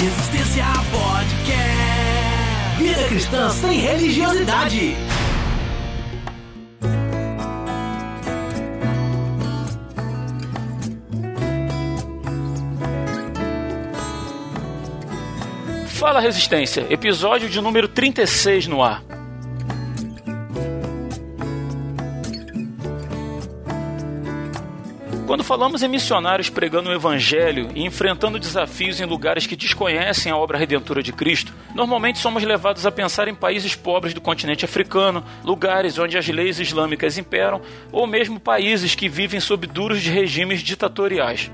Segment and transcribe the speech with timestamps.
[0.00, 2.78] Resistência Podcast.
[2.78, 4.96] Vida cristã sem religiosidade.
[15.86, 19.19] Fala Resistência, episódio de número 36 no ar.
[25.30, 30.36] Quando falamos em missionários pregando o Evangelho e enfrentando desafios em lugares que desconhecem a
[30.36, 35.22] obra redentora de Cristo, normalmente somos levados a pensar em países pobres do continente africano,
[35.44, 37.62] lugares onde as leis islâmicas imperam,
[37.92, 41.48] ou mesmo países que vivem sob duros regimes ditatoriais.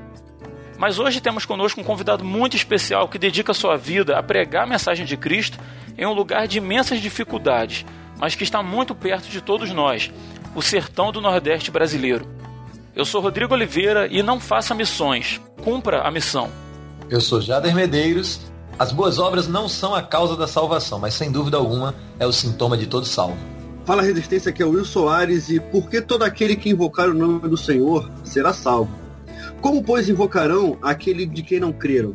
[0.79, 4.67] Mas hoje temos conosco um convidado muito especial que dedica sua vida a pregar a
[4.67, 5.59] mensagem de Cristo
[5.99, 7.85] em um lugar de imensas dificuldades,
[8.19, 10.11] mas que está muito perto de todos nós,
[10.55, 12.36] o sertão do Nordeste brasileiro.
[12.97, 16.49] Eu sou Rodrigo Oliveira e não faça missões, cumpra a missão.
[17.11, 18.41] Eu sou Jader Medeiros.
[18.79, 22.33] As boas obras não são a causa da salvação, mas sem dúvida alguma é o
[22.33, 23.37] sintoma de todo salvo.
[23.85, 27.15] Fala Resistência, aqui é o Will Soares e por que todo aquele que invocar o
[27.15, 28.91] nome do Senhor será salvo?
[29.61, 32.15] Como, pois, invocarão aquele de quem não creram?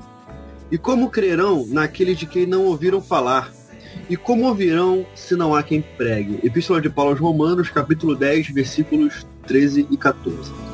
[0.71, 3.53] E como crerão naquele de quem não ouviram falar?
[4.09, 6.39] E como ouvirão se não há quem pregue?
[6.43, 10.70] Epístola de Paulo aos Romanos, capítulo 10, versículos 13 e 14.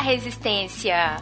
[0.00, 1.16] Resistência!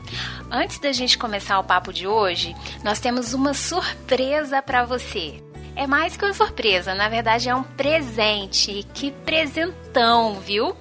[0.51, 5.43] Antes da gente começar o papo de hoje, nós temos uma surpresa para você.
[5.77, 8.87] É mais que uma surpresa, na verdade é um presente.
[8.95, 10.77] Que presentão, viu?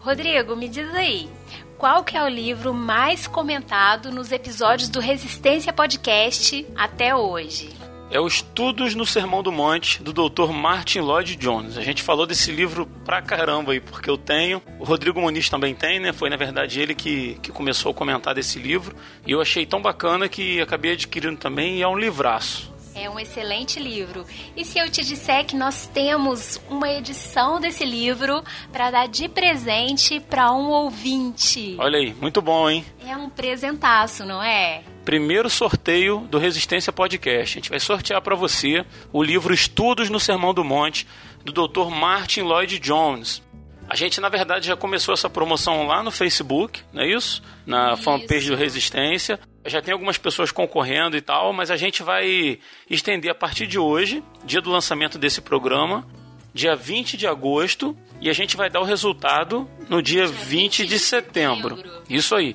[0.00, 1.30] Rodrigo, me diz aí,
[1.78, 7.70] qual que é o livro mais comentado nos episódios do Resistência Podcast até hoje?
[8.14, 10.52] É o Estudos no Sermão do Monte, do Dr.
[10.52, 11.76] Martin Lloyd Jones.
[11.76, 14.62] A gente falou desse livro pra caramba aí, porque eu tenho.
[14.78, 16.12] O Rodrigo Muniz também tem, né?
[16.12, 18.94] Foi, na verdade, ele que, que começou a comentar desse livro.
[19.26, 22.72] E eu achei tão bacana que acabei adquirindo também, e é um livraço.
[22.94, 24.24] É um excelente livro.
[24.56, 29.28] E se eu te disser que nós temos uma edição desse livro para dar de
[29.28, 31.74] presente para um ouvinte?
[31.80, 32.84] Olha aí, muito bom, hein?
[33.04, 34.84] É um presentaço, não é?
[35.04, 37.58] Primeiro sorteio do Resistência Podcast.
[37.58, 41.06] A gente vai sortear para você o livro Estudos no Sermão do Monte,
[41.44, 41.90] do Dr.
[41.90, 43.42] Martin Lloyd Jones.
[43.88, 47.42] A gente, na verdade, já começou essa promoção lá no Facebook, não é isso?
[47.66, 48.02] Na isso.
[48.02, 53.30] fanpage do Resistência já tem algumas pessoas concorrendo e tal, mas a gente vai estender
[53.30, 56.06] a partir de hoje, dia do lançamento desse programa,
[56.52, 60.82] dia 20 de agosto, e a gente vai dar o resultado no dia, dia 20,
[60.82, 61.76] 20 de setembro.
[61.76, 62.02] setembro.
[62.08, 62.54] Isso aí.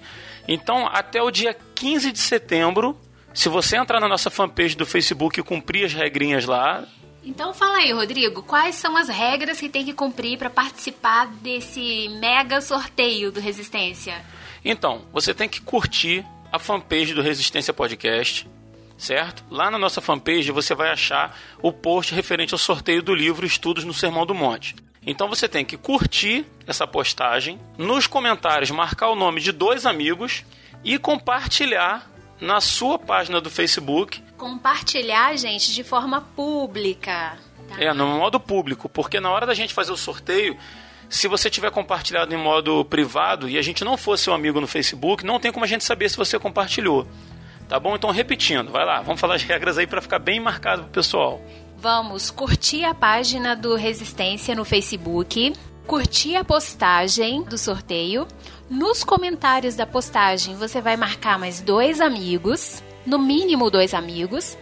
[0.51, 2.99] Então, até o dia 15 de setembro,
[3.35, 6.87] se você entrar na nossa fanpage do Facebook e cumprir as regrinhas lá,
[7.23, 12.09] então fala aí, Rodrigo, quais são as regras que tem que cumprir para participar desse
[12.19, 14.25] mega sorteio do Resistência?
[14.65, 18.49] Então, você tem que curtir a fanpage do Resistência Podcast,
[18.97, 19.43] certo?
[19.51, 23.83] Lá na nossa fanpage você vai achar o post referente ao sorteio do livro Estudos
[23.83, 24.75] no Sermão do Monte.
[25.09, 30.45] Então você tem que curtir essa postagem, nos comentários marcar o nome de dois amigos
[30.83, 32.07] e compartilhar
[32.39, 34.21] na sua página do Facebook.
[34.37, 37.39] Compartilhar, gente, de forma pública.
[37.67, 37.83] Tá?
[37.83, 40.55] É, no modo público, porque na hora da gente fazer o sorteio,
[41.09, 44.67] se você tiver compartilhado em modo privado e a gente não fosse seu amigo no
[44.67, 47.07] Facebook, não tem como a gente saber se você compartilhou.
[47.67, 47.95] Tá bom?
[47.95, 51.41] Então, repetindo, vai lá, vamos falar as regras aí para ficar bem marcado pro pessoal.
[51.81, 55.53] Vamos curtir a página do Resistência no Facebook,
[55.87, 58.27] curtir a postagem do sorteio.
[58.69, 64.57] Nos comentários da postagem, você vai marcar mais dois amigos, no mínimo dois amigos,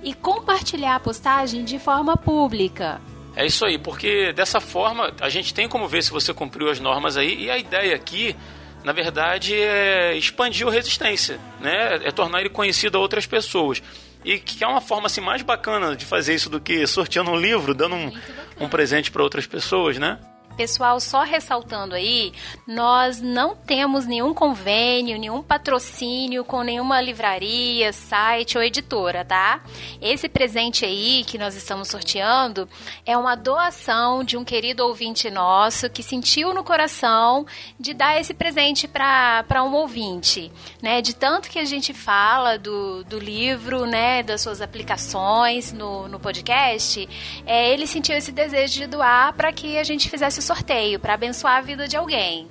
[0.00, 3.00] e compartilhar a postagem de forma pública.
[3.34, 6.78] É isso aí, porque dessa forma a gente tem como ver se você cumpriu as
[6.78, 8.36] normas aí, e a ideia aqui,
[8.84, 11.98] na verdade, é expandir o resistência, né?
[12.04, 13.82] É tornar ele conhecido a outras pessoas.
[14.24, 17.36] E que é uma forma assim, mais bacana de fazer isso do que sorteando um
[17.36, 18.12] livro, dando um,
[18.60, 20.18] um presente para outras pessoas, né?
[20.60, 22.34] Pessoal, só ressaltando aí,
[22.66, 29.62] nós não temos nenhum convênio, nenhum patrocínio com nenhuma livraria, site ou editora, tá?
[30.02, 32.68] Esse presente aí que nós estamos sorteando
[33.06, 37.46] é uma doação de um querido ouvinte nosso que sentiu no coração
[37.78, 40.52] de dar esse presente para um ouvinte,
[40.82, 41.00] né?
[41.00, 44.22] De tanto que a gente fala do, do livro, né?
[44.22, 47.08] Das suas aplicações no, no podcast,
[47.46, 51.14] é, ele sentiu esse desejo de doar para que a gente fizesse o sorteio para
[51.14, 52.48] abençoar a vida de alguém.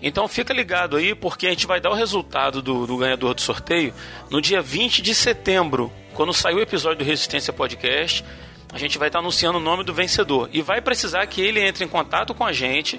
[0.00, 3.42] Então fica ligado aí, porque a gente vai dar o resultado do, do ganhador do
[3.42, 3.92] sorteio
[4.30, 8.24] no dia 20 de setembro, quando sair o episódio do Resistência Podcast.
[8.72, 11.84] A gente vai estar anunciando o nome do vencedor e vai precisar que ele entre
[11.84, 12.98] em contato com a gente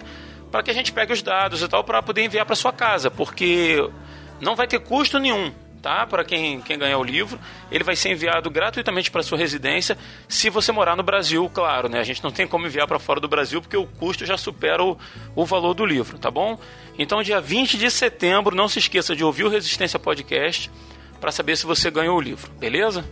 [0.52, 3.10] para que a gente pegue os dados e tal para poder enviar para sua casa,
[3.10, 3.78] porque
[4.40, 6.06] não vai ter custo nenhum tá?
[6.06, 7.40] Para quem, quem ganhar o livro,
[7.72, 9.98] ele vai ser enviado gratuitamente para sua residência,
[10.28, 12.00] se você morar no Brasil, claro, né?
[12.00, 14.84] A gente não tem como enviar para fora do Brasil porque o custo já supera
[14.84, 14.98] o,
[15.36, 16.60] o valor do livro, tá bom?
[16.98, 20.70] Então, dia 20 de setembro, não se esqueça de ouvir o Resistência Podcast
[21.20, 23.06] para saber se você ganhou o livro, beleza?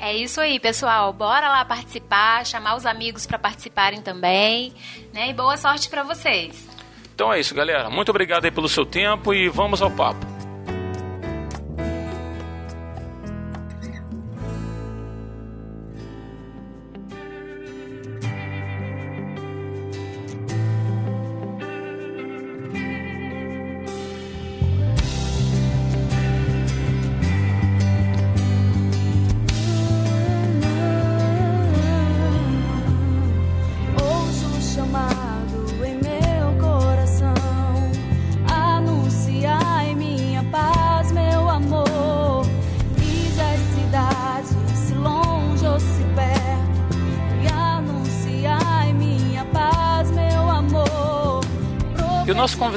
[0.00, 1.12] É isso aí, pessoal.
[1.12, 4.72] Bora lá participar, chamar os amigos para participarem também,
[5.12, 5.28] né?
[5.30, 6.68] E boa sorte para vocês.
[7.14, 7.90] Então é isso, galera.
[7.90, 10.37] Muito obrigado aí pelo seu tempo e vamos ao papo.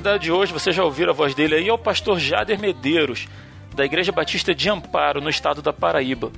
[0.01, 3.27] Convidado de hoje, você já ouviu a voz dele aí, é o pastor Jader Medeiros,
[3.75, 6.31] da Igreja Batista de Amparo, no estado da Paraíba.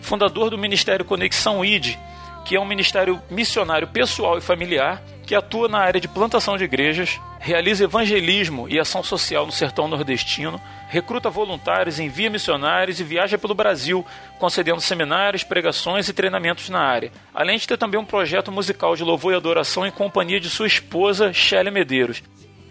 [0.00, 1.96] Fundador do Ministério Conexão ID,
[2.46, 6.64] que é um ministério missionário pessoal e familiar que atua na área de plantação de
[6.64, 10.58] igrejas, realiza evangelismo e ação social no sertão nordestino,
[10.88, 14.04] recruta voluntários, envia missionários e viaja pelo Brasil,
[14.38, 17.12] concedendo seminários, pregações e treinamentos na área.
[17.34, 20.66] Além de ter também um projeto musical de louvor e adoração em companhia de sua
[20.66, 22.22] esposa, Shelley Medeiros.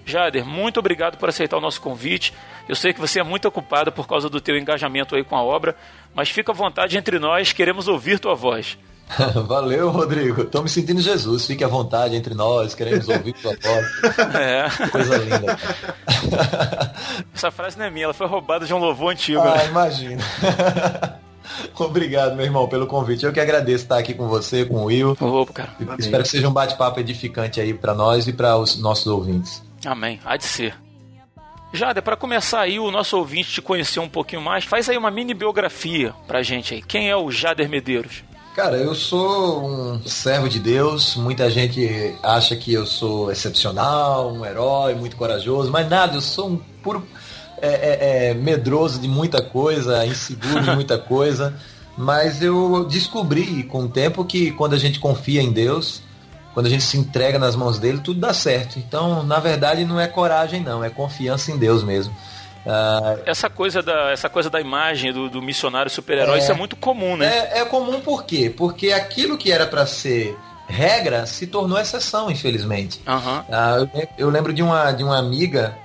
[0.10, 2.34] Jader, muito obrigado por aceitar o nosso convite.
[2.68, 5.44] Eu sei que você é muito ocupado por causa do teu engajamento aí com a
[5.44, 5.76] obra,
[6.14, 8.78] mas fica à vontade entre nós, queremos ouvir tua voz.
[9.48, 10.44] Valeu, Rodrigo.
[10.44, 11.46] Estou me sentindo Jesus.
[11.46, 13.86] Fique à vontade entre nós, queremos ouvir tua voz.
[14.40, 14.88] É.
[14.90, 15.58] Coisa linda.
[17.34, 19.42] Essa frase não é minha, ela foi roubada de um louvor antigo.
[19.42, 19.68] Ah, né?
[19.68, 20.24] imagina.
[21.78, 23.26] Obrigado, meu irmão, pelo convite.
[23.26, 25.18] Eu que agradeço estar aqui com você, com o Will.
[25.20, 25.70] Opa, cara.
[25.98, 29.64] Espero que seja um bate-papo edificante aí para nós e para os nossos ouvintes.
[29.86, 30.20] Amém.
[30.26, 30.76] Há de ser.
[31.72, 35.12] Jada, para começar aí o nosso ouvinte te conhecer um pouquinho mais, faz aí uma
[35.12, 36.81] mini biografia pra gente aí.
[36.81, 38.24] Quem é o Jader Medeiros?
[38.56, 41.16] Cara, eu sou um servo de Deus.
[41.16, 46.50] Muita gente acha que eu sou excepcional, um herói, muito corajoso, mas nada, eu sou
[46.50, 47.08] um puro
[47.62, 51.54] é, é, é, medroso de muita coisa, inseguro de muita coisa.
[51.96, 56.02] Mas eu descobri com o tempo que quando a gente confia em Deus,
[56.60, 58.80] quando a gente se entrega nas mãos dele, tudo dá certo.
[58.80, 62.14] Então, na verdade, não é coragem, não, é confiança em Deus mesmo.
[62.66, 66.54] Uh, essa, coisa da, essa coisa da imagem do, do missionário super-herói, é, isso é
[66.54, 67.48] muito comum, né?
[67.54, 68.54] É, é comum por quê?
[68.54, 73.00] Porque aquilo que era para ser regra se tornou exceção, infelizmente.
[73.08, 73.40] Uhum.
[73.40, 75.78] Uh, eu, eu, lembro de uma, de uma amiga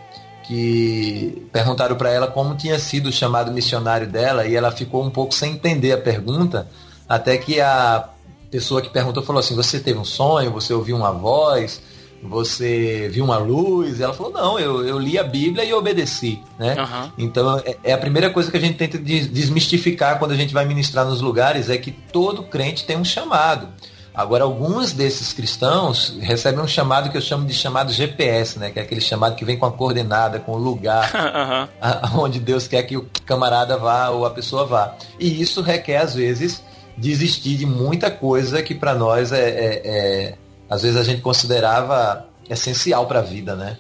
[0.43, 5.11] que perguntaram para ela como tinha sido o chamado missionário dela e ela ficou um
[5.11, 6.67] pouco sem entender a pergunta,
[7.09, 8.09] até que a
[8.55, 10.53] pessoa que perguntou falou assim: Você teve um sonho?
[10.53, 11.83] Você ouviu uma voz?
[12.23, 14.01] Você viu uma luz?
[14.01, 16.41] Ela falou: Não, eu, eu li a Bíblia e obedeci.
[16.57, 16.77] Né?
[16.79, 17.11] Uhum.
[17.19, 20.65] Então, é, é, a primeira coisa que a gente tenta desmistificar quando a gente vai
[20.65, 23.69] ministrar nos lugares é que todo crente tem um chamado.
[24.15, 28.71] Agora, alguns desses cristãos recebem um chamado que eu chamo de chamado GPS, né?
[28.71, 31.11] Que é aquele chamado que vem com a coordenada, com o lugar
[32.15, 32.23] uhum.
[32.23, 34.95] onde Deus quer que o camarada vá ou a pessoa vá.
[35.19, 36.63] E isso requer, às vezes,
[36.97, 40.35] desistir de muita coisa que para nós é, é, é,
[40.69, 43.79] às vezes a gente considerava essencial para a vida, né?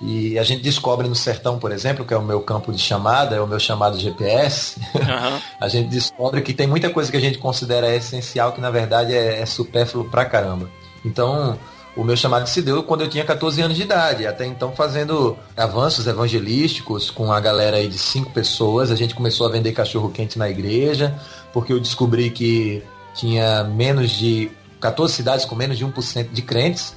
[0.00, 3.36] E a gente descobre no sertão, por exemplo, que é o meu campo de chamada,
[3.36, 5.40] é o meu chamado GPS, uhum.
[5.60, 9.14] a gente descobre que tem muita coisa que a gente considera essencial que na verdade
[9.14, 10.68] é, é supérfluo pra caramba.
[11.04, 11.58] Então,
[11.96, 15.36] o meu chamado se deu quando eu tinha 14 anos de idade, até então fazendo
[15.56, 18.90] avanços evangelísticos com a galera aí de cinco pessoas.
[18.90, 21.14] A gente começou a vender cachorro quente na igreja,
[21.52, 22.82] porque eu descobri que
[23.14, 26.94] tinha menos de 14 cidades com menos de 1% de crentes.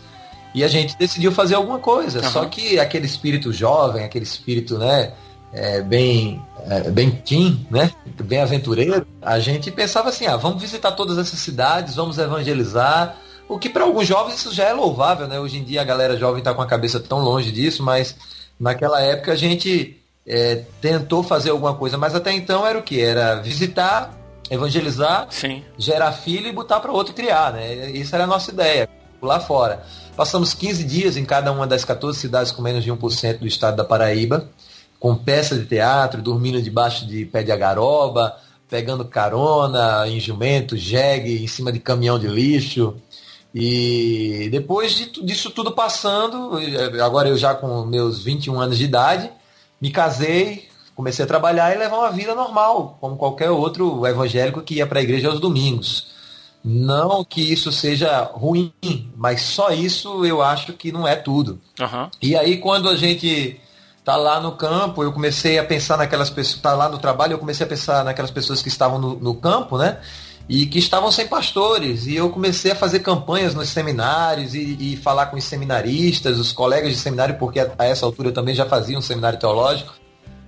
[0.54, 2.20] E a gente decidiu fazer alguma coisa.
[2.20, 2.32] Uhum.
[2.32, 5.14] Só que aquele espírito jovem, aquele espírito, né,
[5.54, 7.92] é, bem, é, bem teen, né,
[8.24, 13.16] bem aventureiro, a gente pensava assim, ah, vamos visitar todas essas cidades, vamos evangelizar.
[13.48, 15.40] O que para alguns jovens isso já é louvável, né?
[15.40, 18.16] Hoje em dia a galera jovem está com a cabeça tão longe disso, mas
[18.60, 23.00] naquela época a gente é, tentou fazer alguma coisa, mas até então era o que?
[23.00, 24.18] Era visitar
[24.50, 25.64] evangelizar, Sim.
[25.78, 27.92] gerar filho e botar para outro criar, né?
[27.92, 28.90] Isso era a nossa ideia,
[29.22, 29.84] lá fora.
[30.16, 33.78] Passamos 15 dias em cada uma das 14 cidades com menos de 1% do estado
[33.78, 34.50] da Paraíba,
[35.00, 38.36] com peça de teatro, dormindo debaixo de pé de agaroba,
[38.70, 42.96] pegando carona em jumento, jegue, em cima de caminhão de lixo.
[43.60, 46.60] E depois de, disso tudo passando,
[47.04, 49.32] agora eu já com meus 21 anos de idade,
[49.82, 54.76] me casei, comecei a trabalhar e levar uma vida normal, como qualquer outro evangélico que
[54.76, 56.10] ia para a igreja aos domingos.
[56.64, 58.72] Não que isso seja ruim,
[59.16, 61.60] mas só isso eu acho que não é tudo.
[61.80, 62.10] Uhum.
[62.22, 63.60] E aí quando a gente
[64.06, 67.40] tá lá no campo, eu comecei a pensar naquelas pessoas, tá lá no trabalho, eu
[67.40, 69.98] comecei a pensar naquelas pessoas que estavam no, no campo, né?
[70.50, 72.08] E que estavam sem pastores.
[72.08, 76.52] E eu comecei a fazer campanhas nos seminários e, e falar com os seminaristas, os
[76.52, 79.94] colegas de seminário, porque a, essa altura eu também já fazia um seminário teológico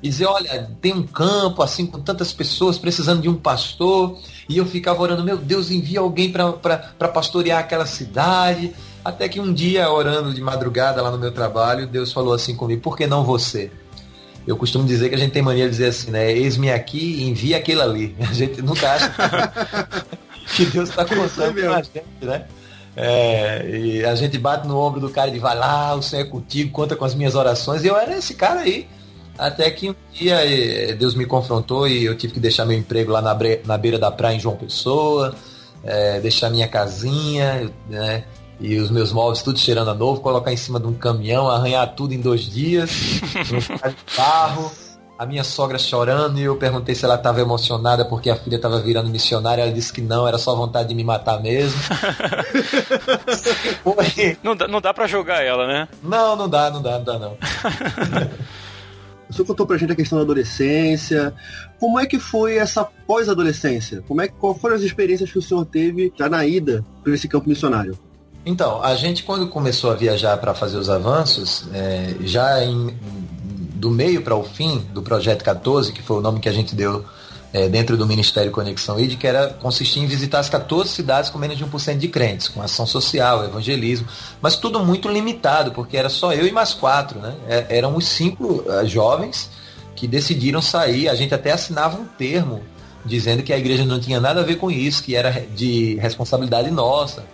[0.01, 4.57] e dizer, olha, tem um campo assim com tantas pessoas precisando de um pastor, e
[4.57, 8.73] eu ficava orando, meu Deus, envia alguém para pastorear aquela cidade.
[9.03, 12.81] Até que um dia, orando de madrugada lá no meu trabalho, Deus falou assim comigo,
[12.81, 13.71] por que não você?
[14.49, 16.31] Eu costumo dizer que a gente tem mania de dizer assim, né?
[16.31, 18.15] Eis-me aqui e envia aquele ali.
[18.27, 19.13] A gente nunca acha
[20.55, 22.45] que Deus está contando com a gente, né?
[22.97, 26.25] É, e a gente bate no ombro do cara e vai lá, o Senhor é
[26.27, 27.83] contigo, conta com as minhas orações.
[27.83, 28.87] E eu era esse cara aí.
[29.37, 33.11] Até que um dia eh, Deus me confrontou e eu tive que deixar meu emprego
[33.11, 35.35] lá na, na beira da praia em João Pessoa,
[35.83, 38.23] é, deixar minha casinha, né?
[38.59, 41.95] E os meus móveis tudo cheirando a novo, colocar em cima de um caminhão, arranhar
[41.95, 42.91] tudo em dois dias,
[43.49, 44.71] no carro,
[45.19, 48.79] a minha sogra chorando e eu perguntei se ela estava emocionada porque a filha estava
[48.79, 49.61] virando missionária.
[49.63, 51.77] Ela disse que não, era só vontade de me matar mesmo.
[54.41, 55.87] não dá, não dá pra jogar ela, né?
[56.01, 57.37] Não, não dá, não dá, não dá não.
[59.29, 61.31] O senhor contou pra gente a questão da adolescência.
[61.79, 64.03] Como é que foi essa pós-adolescência?
[64.07, 67.13] Como é que, qual foram as experiências que o senhor teve já na ida para
[67.13, 67.95] esse campo missionário?
[68.45, 72.97] Então, a gente quando começou a viajar para fazer os avanços, é, já em,
[73.75, 76.73] do meio para o fim do projeto 14, que foi o nome que a gente
[76.73, 77.03] deu
[77.51, 81.37] é, dentro do Ministério Conexão ID, que era consistir em visitar as 14 cidades com
[81.37, 84.07] menos de 1% de crentes, com ação social, evangelismo,
[84.41, 87.35] mas tudo muito limitado, porque era só eu e mais quatro, né?
[87.47, 89.49] É, eram os cinco uh, jovens
[89.95, 92.61] que decidiram sair, a gente até assinava um termo
[93.03, 96.69] dizendo que a igreja não tinha nada a ver com isso, que era de responsabilidade
[96.69, 97.25] nossa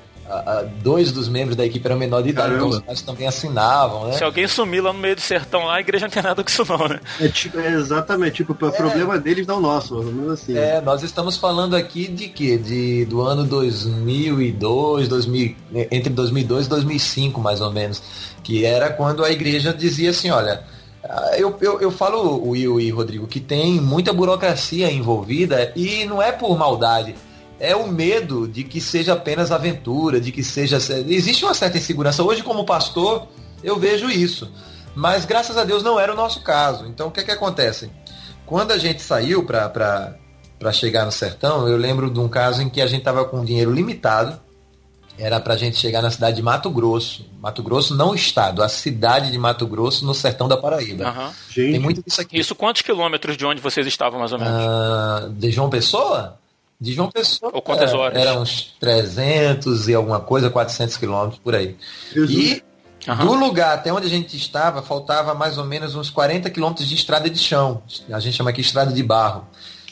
[0.82, 4.14] dois dos membros da equipe eram menor de idade, então os pais também assinavam, né?
[4.14, 6.50] Se alguém sumir lá no meio do sertão lá, a igreja não tem nada com
[6.50, 7.00] isso não, né?
[7.20, 10.58] É, tipo, é exatamente, tipo, o é, problema deles não o nosso, menos assim.
[10.58, 12.58] É, nós estamos falando aqui de quê?
[12.58, 15.56] De, do ano 2002, 2000,
[15.92, 18.02] entre 2002 e 2005, mais ou menos,
[18.44, 20.64] que era quando a igreja dizia assim, olha,
[21.38, 26.32] eu, eu, eu falo, Will e Rodrigo, que tem muita burocracia envolvida e não é
[26.32, 27.16] por maldade
[27.60, 30.78] é o medo de que seja apenas aventura, de que seja.
[31.08, 32.24] Existe uma certa insegurança.
[32.24, 33.28] Hoje, como pastor,
[33.64, 34.52] eu vejo isso.
[34.96, 36.86] Mas graças a Deus não era o nosso caso.
[36.86, 37.92] Então o que é que acontece?
[38.46, 40.16] Quando a gente saiu para
[40.72, 43.72] chegar no sertão, eu lembro de um caso em que a gente estava com dinheiro
[43.72, 44.40] limitado.
[45.18, 47.26] Era para a gente chegar na cidade de Mato Grosso.
[47.40, 51.10] Mato Grosso, não o estado, a cidade de Mato Grosso, no sertão da Paraíba.
[51.10, 51.32] Uhum.
[51.54, 52.38] Tem muito disso aqui.
[52.38, 54.54] Isso quantos quilômetros de onde vocês estavam, mais ou menos?
[54.54, 56.38] Uh, de João Pessoa?
[56.80, 57.52] De João Pessoa.
[57.54, 58.22] Ou quantas era, horas?
[58.22, 61.76] Era uns 300 e alguma coisa, 400 quilômetros por aí.
[62.16, 62.62] E
[63.08, 63.18] uhum.
[63.18, 66.96] do lugar até onde a gente estava, faltava mais ou menos uns 40 quilômetros de
[66.96, 67.82] estrada de chão.
[68.12, 69.48] A gente chama aqui estrada de barro.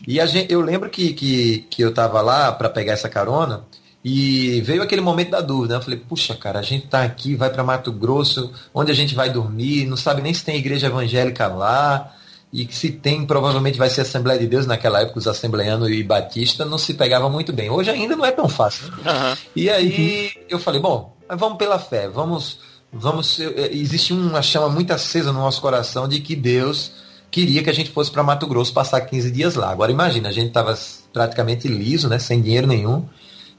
[0.05, 3.63] E a gente, eu lembro que, que, que eu estava lá para pegar essa carona
[4.03, 5.75] e veio aquele momento da dúvida.
[5.75, 5.79] Né?
[5.79, 9.15] Eu falei, puxa, cara, a gente tá aqui, vai para Mato Grosso, onde a gente
[9.15, 12.13] vai dormir, não sabe nem se tem igreja evangélica lá
[12.53, 16.03] e que se tem, provavelmente vai ser Assembleia de Deus, naquela época os assembleanos e
[16.03, 17.71] batista não se pegavam muito bem.
[17.71, 18.85] Hoje ainda não é tão fácil.
[18.85, 19.37] Uhum.
[19.55, 22.59] E aí eu falei, bom, vamos pela fé, vamos,
[22.91, 23.39] vamos.
[23.39, 26.91] Eh, existe uma chama muito acesa no nosso coração de que Deus
[27.31, 29.71] queria que a gente fosse para Mato Grosso passar 15 dias lá.
[29.71, 30.77] Agora imagina, a gente estava
[31.11, 33.03] praticamente liso, né, sem dinheiro nenhum,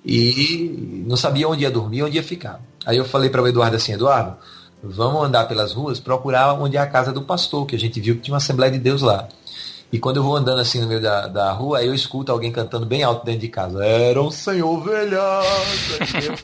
[0.06, 2.60] e não sabia onde ia dormir, onde ia ficar.
[2.86, 4.36] Aí eu falei para o Eduardo assim, Eduardo,
[4.84, 8.16] vamos andar pelas ruas, procurar onde é a casa do pastor, que a gente viu
[8.16, 9.28] que tinha uma Assembleia de Deus lá.
[9.92, 12.50] E quando eu vou andando assim no meio da, da rua, aí eu escuto alguém
[12.50, 13.84] cantando bem alto dentro de casa.
[13.84, 15.20] Era um sem ovelha.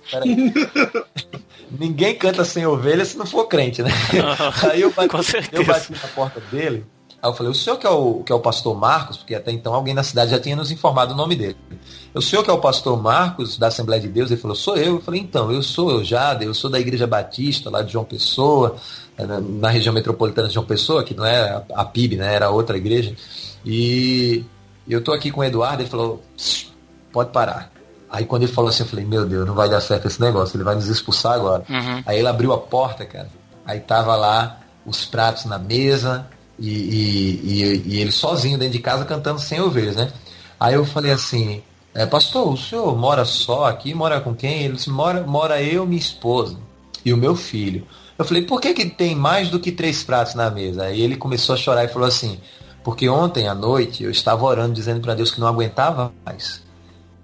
[1.71, 3.91] Ninguém canta sem ovelha se não for crente, né?
[4.71, 6.85] aí eu bati, eu bati na porta dele.
[7.23, 9.53] Aí eu falei, o senhor que é o, que é o pastor Marcos, porque até
[9.53, 11.57] então alguém na cidade já tinha nos informado o nome dele.
[12.15, 14.95] O senhor que é o pastor Marcos, da Assembleia de Deus, ele falou, sou eu.
[14.95, 18.07] Eu falei, então, eu sou eu Jade, eu sou da Igreja Batista, lá de João
[18.07, 18.77] Pessoa,
[19.19, 22.35] eh, na, região metropolitana de João Pessoa, que não é a, a PIB, né?
[22.35, 23.15] Era outra igreja.
[23.67, 24.43] E
[24.89, 26.23] eu tô aqui com o Eduardo, ele falou,
[27.13, 27.71] pode parar.
[28.09, 30.57] Aí quando ele falou assim, eu falei, meu Deus, não vai dar certo esse negócio,
[30.57, 31.65] ele vai nos expulsar agora.
[31.69, 32.03] Uhum.
[32.07, 33.29] Aí ele abriu a porta, cara.
[33.65, 36.27] Aí tava lá os pratos na mesa
[36.61, 40.13] e, e, e, e ele sozinho dentro de casa cantando sem ovelhas, né?
[40.59, 41.63] Aí eu falei assim,
[41.95, 43.95] é, pastor, o senhor mora só aqui?
[43.95, 44.63] Mora com quem?
[44.63, 46.57] Ele disse, mora, mora eu, minha esposa
[47.05, 47.87] e o meu filho.
[48.19, 50.85] Eu falei, por que, que tem mais do que três pratos na mesa?
[50.85, 52.39] Aí ele começou a chorar e falou assim,
[52.85, 56.63] porque ontem à noite eu estava orando dizendo para Deus que não aguentava mais.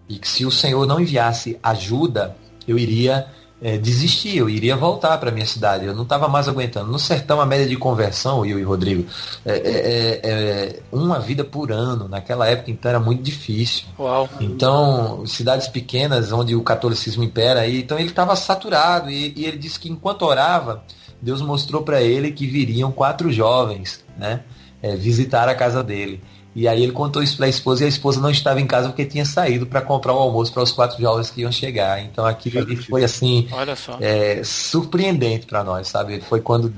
[0.09, 3.27] E que se o Senhor não enviasse ajuda, eu iria
[3.61, 5.87] é, desistir, eu iria voltar para minha cidade.
[5.87, 6.91] Eu não estava mais aguentando.
[6.91, 9.07] No sertão, a média de conversão, eu e Rodrigo,
[9.45, 12.07] é, é, é, uma vida por ano.
[12.07, 13.87] Naquela época, então, era muito difícil.
[13.99, 14.29] Uau.
[14.41, 19.11] Então, cidades pequenas onde o catolicismo impera, aí, então ele estava saturado.
[19.11, 20.85] E, e ele disse que enquanto orava,
[21.21, 24.43] Deus mostrou para ele que viriam quatro jovens, né?
[24.83, 26.23] É, visitar a casa dele.
[26.57, 28.89] E aí ele contou isso para a esposa e a esposa não estava em casa
[28.89, 32.03] porque tinha saído para comprar o almoço para os quatro jovens que iam chegar.
[32.03, 33.47] Então aquilo ali foi assim
[34.01, 36.19] é, surpreendente para nós, sabe?
[36.23, 36.73] Foi quando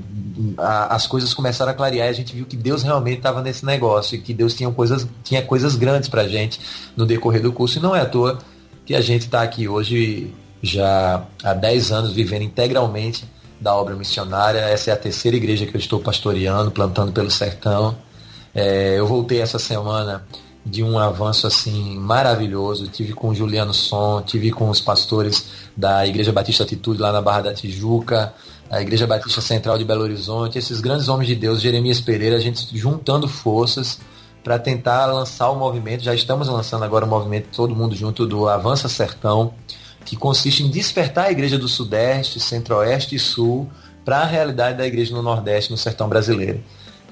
[0.59, 3.65] a, as coisas começaram a clarear e a gente viu que Deus realmente estava nesse
[3.65, 6.59] negócio e que Deus tinha coisas, tinha coisas grandes para a gente
[6.97, 7.79] no decorrer do curso.
[7.79, 8.37] E não é à toa
[8.85, 13.25] que a gente está aqui hoje já há 10 anos vivendo integralmente
[13.61, 14.59] da obra missionária.
[14.59, 17.97] Essa é a terceira igreja que eu estou pastoreando, plantando pelo sertão.
[18.55, 20.25] É, eu voltei essa semana
[20.65, 22.89] de um avanço assim maravilhoso.
[22.89, 27.23] Tive com o Juliano Som, tive com os pastores da Igreja Batista Atitude lá na
[27.23, 28.35] Barra da Tijuca,
[28.71, 32.41] a Igreja Batista Central de Belo Horizonte, esses grandes homens de Deus, Jeremias Pereira, a
[32.41, 33.99] gente juntando forças
[34.45, 36.03] para tentar lançar o movimento.
[36.03, 39.55] Já estamos lançando agora o movimento todo mundo junto do Avança Sertão,
[40.05, 43.69] que consiste em despertar a igreja do Sudeste, Centro-Oeste e Sul
[44.05, 46.63] para a realidade da igreja no Nordeste, no sertão brasileiro.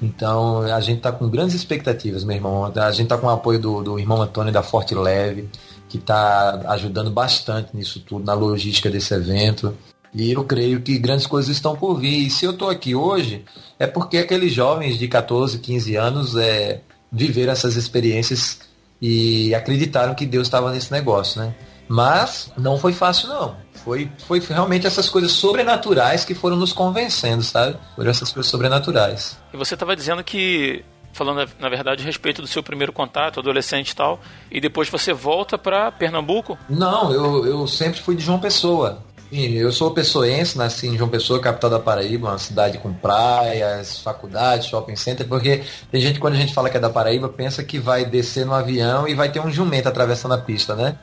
[0.01, 2.65] Então a gente está com grandes expectativas, meu irmão.
[2.65, 5.49] A gente está com o apoio do, do irmão Antônio da Forte Leve,
[5.89, 9.75] que está ajudando bastante nisso tudo, na logística desse evento.
[10.15, 12.27] E eu creio que grandes coisas estão por vir.
[12.27, 13.45] E se eu estou aqui hoje,
[13.79, 18.61] é porque aqueles jovens de 14, 15 anos é, viveram essas experiências
[19.01, 21.55] e acreditaram que Deus estava nesse negócio, né?
[21.89, 23.57] Mas não foi fácil não.
[23.87, 27.79] Foi, foi realmente essas coisas sobrenaturais que foram nos convencendo, sabe?
[27.95, 29.39] Foram essas coisas sobrenaturais.
[29.55, 33.91] E você estava dizendo que falando na verdade a respeito do seu primeiro contato, adolescente
[33.91, 34.21] e tal,
[34.51, 36.59] e depois você volta para Pernambuco?
[36.69, 39.05] Não, eu, eu sempre fui de João Pessoa.
[39.33, 44.69] Eu sou pessoense, nasci em João Pessoa, capital da Paraíba, uma cidade com praias, faculdades,
[44.69, 47.79] shopping center, porque tem gente, quando a gente fala que é da Paraíba, pensa que
[47.79, 50.97] vai descer no avião e vai ter um jumento atravessando a pista, né?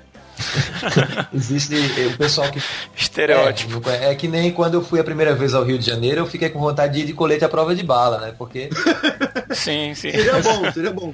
[1.33, 1.75] Existe
[2.13, 2.61] o pessoal que.
[2.95, 3.81] Estereótipo.
[3.89, 6.25] É, é, que nem quando eu fui a primeira vez ao Rio de Janeiro, eu
[6.25, 8.33] fiquei com vontade de ir de colete à prova de bala, né?
[8.37, 8.69] Porque.
[9.51, 10.11] Sim, sim.
[10.11, 11.13] Seria bom, seria bom.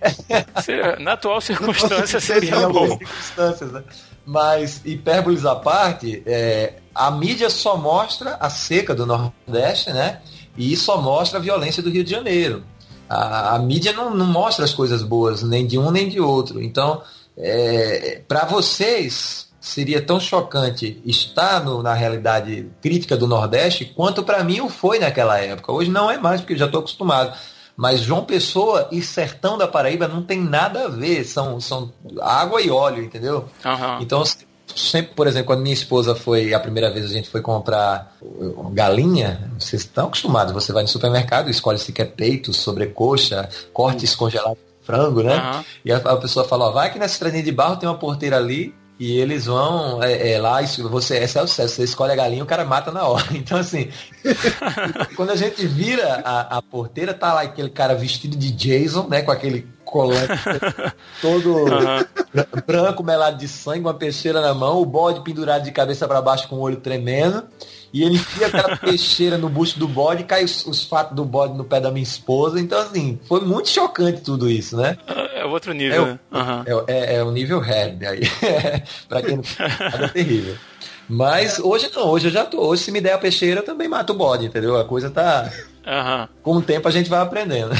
[1.00, 2.98] na atual circunstância seria bom.
[2.98, 3.84] Circunstâncias, né?
[4.24, 10.20] Mas, hipérboles à parte, é, a mídia só mostra a seca do Nordeste, né?
[10.56, 12.64] E só mostra a violência do Rio de Janeiro.
[13.08, 16.60] A, a mídia não, não mostra as coisas boas, nem de um nem de outro.
[16.60, 17.02] Então,
[17.36, 24.44] é, para vocês seria tão chocante estar no, na realidade crítica do Nordeste quanto para
[24.44, 25.72] mim o foi naquela época.
[25.72, 27.36] Hoje não é mais, porque eu já estou acostumado.
[27.76, 32.62] Mas João Pessoa e Sertão da Paraíba não tem nada a ver, são, são água
[32.62, 33.44] e óleo, entendeu?
[33.64, 34.00] Uhum.
[34.00, 34.24] Então,
[34.74, 38.16] sempre, por exemplo, quando minha esposa foi, a primeira vez a gente foi comprar
[38.72, 44.65] galinha, vocês estão acostumados, você vai no supermercado, escolhe se quer peito, sobrecoxa, cortes congelados
[44.86, 45.36] frango, né?
[45.36, 45.64] Uhum.
[45.84, 48.36] E a, a, pessoa fala, ó, vai que nessa estradinha de barro tem uma porteira
[48.36, 52.16] ali e eles vão é, é, lá, você, esse é o sucesso, você escolhe a
[52.16, 53.26] galinha o cara mata na hora.
[53.34, 53.90] Então, assim,
[55.14, 59.20] quando a gente vira a, a, porteira, tá lá aquele cara vestido de Jason, né?
[59.20, 60.32] Com aquele colante
[61.20, 62.04] todo uhum.
[62.66, 66.48] branco, melado de sangue, uma peixeira na mão, o bode pendurado de cabeça para baixo
[66.48, 67.44] com o olho tremendo.
[67.92, 71.24] E ele enfia aquela peixeira no busto do bode e cai os, os fatos do
[71.24, 72.60] bode no pé da minha esposa.
[72.60, 74.96] Então, assim, foi muito chocante tudo isso, né?
[75.34, 76.18] É outro nível, é, né?
[76.32, 76.84] Uhum.
[76.86, 78.20] É, é, é, o nível hard aí.
[79.08, 79.44] pra quem não
[80.04, 80.56] é terrível.
[81.08, 82.60] Mas hoje não, hoje eu já tô.
[82.66, 84.76] Hoje, se me der a peixeira, eu também mato o bode, entendeu?
[84.76, 85.50] A coisa tá.
[85.86, 86.28] Uhum.
[86.42, 87.70] Com o tempo a gente vai aprendendo.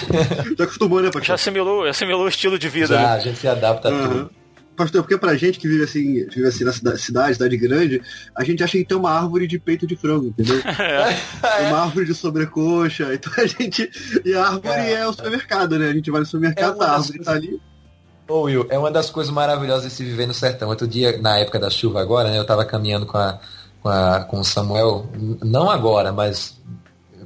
[0.57, 2.95] Já acostumou, né, Já assimilou, assimilou o estilo de vida.
[2.95, 3.07] Já, né?
[3.09, 4.05] a gente se adapta uhum.
[4.05, 4.31] a tudo.
[4.77, 8.03] Pastor, porque pra gente que vive assim, vive assim na cidade, cidade grande,
[8.35, 10.61] a gente acha que tem uma árvore de peito de frango, entendeu?
[10.77, 11.69] É.
[11.69, 13.13] Uma árvore de sobrecoxa.
[13.17, 13.91] Então a gente.
[14.25, 15.89] E a árvore é, é o supermercado, né?
[15.89, 17.61] A gente vai no supermercado, é a árvore tá ali.
[18.29, 20.69] Ô Will, é uma das coisas maravilhosas de se viver no sertão.
[20.69, 23.39] Outro dia, na época da chuva agora, né, eu tava caminhando com, a,
[23.81, 25.09] com, a, com o Samuel,
[25.43, 26.61] não agora, mas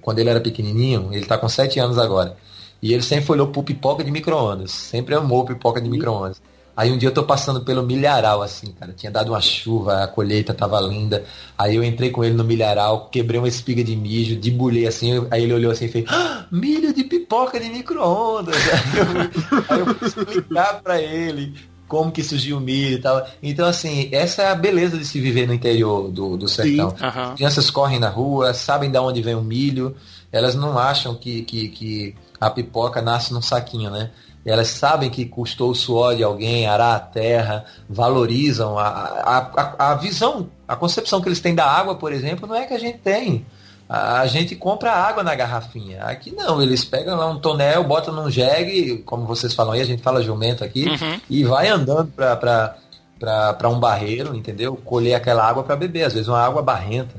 [0.00, 2.36] quando ele era pequenininho, ele tá com sete anos agora.
[2.82, 4.70] E ele sempre olhou pro pipoca de micro-ondas.
[4.70, 6.40] Sempre amou pipoca de micro-ondas.
[6.80, 8.94] Aí um dia eu tô passando pelo milharal, assim, cara.
[8.94, 11.26] Tinha dado uma chuva, a colheita tava linda.
[11.58, 15.26] Aí eu entrei com ele no milharal, quebrei uma espiga de mijo, debulhei assim.
[15.30, 18.56] Aí ele olhou assim e fez: ah, milho de pipoca de micro-ondas.
[18.88, 21.52] Aí eu, aí eu fui explicar pra ele
[21.86, 23.28] como que surgiu o milho e tal.
[23.42, 26.88] Então, assim, essa é a beleza de se viver no interior do, do sertão.
[26.88, 27.34] Uhum.
[27.34, 29.94] Crianças correm na rua, sabem de onde vem o milho,
[30.32, 34.10] elas não acham que, que, que a pipoca nasce num saquinho, né?
[34.50, 39.92] Elas sabem que custou o suor de alguém, arar a terra, valorizam a, a, a,
[39.92, 42.78] a visão, a concepção que eles têm da água, por exemplo, não é que a
[42.78, 43.44] gente tem
[43.92, 46.04] a gente compra água na garrafinha.
[46.04, 49.84] Aqui não, eles pegam lá um tonel, botam num jegue, como vocês falam aí, a
[49.84, 51.20] gente fala jumento aqui, uhum.
[51.28, 54.76] e vai andando para um barreiro, entendeu?
[54.76, 57.16] Colher aquela água para beber, às vezes uma água barrenta.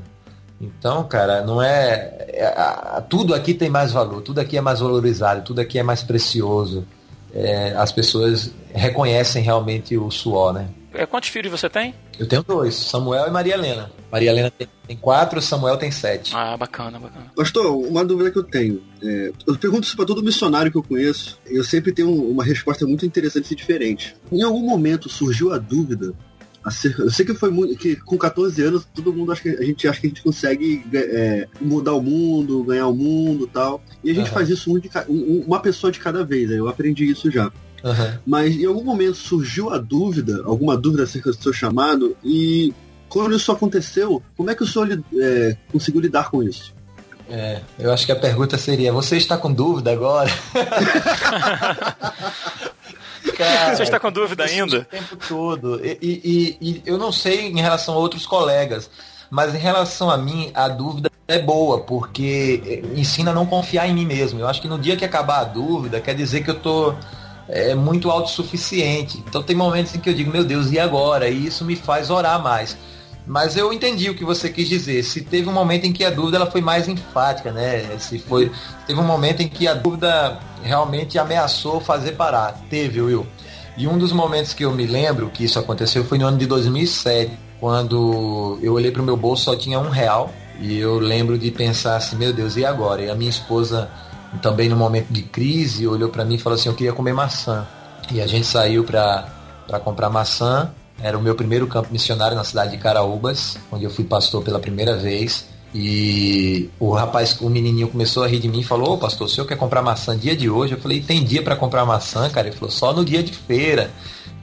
[0.58, 5.42] Então, cara, não é, é, Tudo aqui tem mais valor, tudo aqui é mais valorizado,
[5.42, 6.86] tudo aqui é mais precioso.
[7.34, 10.68] É, as pessoas reconhecem realmente o suor, né?
[10.94, 11.94] É, quantos filhos você tem?
[12.18, 13.90] Eu tenho dois, Samuel e Maria Helena.
[14.10, 16.36] Maria Helena tem, tem quatro, Samuel tem sete.
[16.36, 17.32] Ah, bacana, bacana.
[17.34, 18.82] Pastor, uma dúvida que eu tenho.
[19.02, 21.38] É, eu pergunto isso para todo missionário que eu conheço.
[21.46, 24.14] Eu sempre tenho uma resposta muito interessante e diferente.
[24.30, 26.12] Em algum momento surgiu a dúvida
[26.98, 27.76] eu sei que foi muito.
[27.76, 30.84] que com 14 anos todo mundo acha que a gente acha que a gente consegue
[30.94, 33.82] é, mudar o mundo, ganhar o mundo tal.
[34.02, 34.34] E a gente uhum.
[34.34, 36.50] faz isso um de, um, uma pessoa de cada vez.
[36.50, 36.58] Né?
[36.58, 37.50] Eu aprendi isso já.
[37.82, 38.18] Uhum.
[38.24, 42.72] Mas em algum momento surgiu a dúvida, alguma dúvida acerca do seu chamado, e
[43.08, 46.72] quando isso aconteceu, como é que o senhor é, conseguiu lidar com isso?
[47.28, 50.30] É, eu acho que a pergunta seria: você está com dúvida agora?
[53.36, 54.80] Cara, você está com dúvida ainda?
[54.80, 55.80] O tempo todo.
[55.84, 58.90] E, e, e, eu não sei em relação a outros colegas,
[59.30, 63.94] mas em relação a mim, a dúvida é boa, porque ensina a não confiar em
[63.94, 64.40] mim mesmo.
[64.40, 66.94] Eu acho que no dia que acabar a dúvida, quer dizer que eu tô
[67.48, 69.22] é muito autossuficiente.
[69.28, 71.28] Então tem momentos em que eu digo, meu Deus, e agora?
[71.28, 72.76] E isso me faz orar mais.
[73.26, 75.02] Mas eu entendi o que você quis dizer.
[75.04, 77.96] Se teve um momento em que a dúvida ela foi mais enfática, né?
[77.98, 78.50] Se foi,
[78.86, 82.60] teve um momento em que a dúvida realmente ameaçou fazer parar.
[82.68, 83.26] Teve, Will.
[83.76, 86.46] E um dos momentos que eu me lembro que isso aconteceu foi no ano de
[86.46, 91.38] 2007, quando eu olhei para o meu bolso só tinha um real e eu lembro
[91.38, 93.02] de pensar assim, meu Deus, e agora?
[93.02, 93.88] E a minha esposa
[94.40, 97.66] também no momento de crise, olhou para mim e falou assim: Eu queria comer maçã.
[98.10, 99.28] E a gente saiu para
[99.84, 100.70] comprar maçã.
[101.02, 104.60] Era o meu primeiro campo missionário na cidade de Caraúbas, onde eu fui pastor pela
[104.60, 105.46] primeira vez.
[105.74, 109.30] E o rapaz, o menininho começou a rir de mim e falou: Ô pastor, o
[109.30, 110.74] senhor quer comprar maçã dia de hoje?
[110.74, 112.46] Eu falei: Tem dia para comprar maçã, cara?
[112.46, 113.90] Ele falou: Só no dia de feira.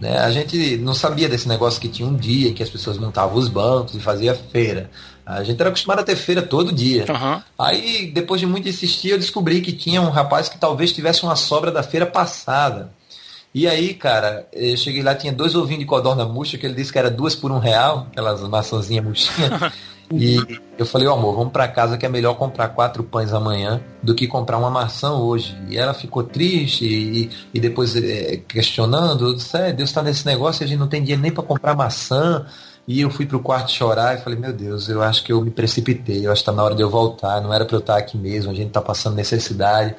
[0.01, 0.17] Né?
[0.17, 3.37] A gente não sabia desse negócio que tinha um dia em que as pessoas montavam
[3.37, 4.89] os bancos e fazia feira.
[5.25, 7.05] A gente era acostumado a ter feira todo dia.
[7.07, 7.41] Uhum.
[7.57, 11.35] Aí, depois de muito insistir, eu descobri que tinha um rapaz que talvez tivesse uma
[11.35, 12.91] sobra da feira passada.
[13.53, 16.91] E aí, cara, eu cheguei lá, tinha dois ovinhos de codorna murcha, que ele disse
[16.91, 19.73] que era duas por um real, aquelas maçãzinhas murchinhas.
[20.13, 20.37] e
[20.77, 23.81] eu falei, ó oh, amor, vamos para casa que é melhor comprar quatro pães amanhã
[24.03, 25.57] do que comprar uma maçã hoje.
[25.67, 30.27] E ela ficou triste e, e depois é, questionando, eu disse, é, Deus está nesse
[30.27, 32.45] negócio e a gente não tem dinheiro nem para comprar maçã.
[32.87, 35.51] E eu fui pro quarto chorar e falei, meu Deus, eu acho que eu me
[35.51, 37.97] precipitei, eu acho que tá na hora de eu voltar, não era para eu estar
[37.97, 39.95] aqui mesmo, a gente tá passando necessidade.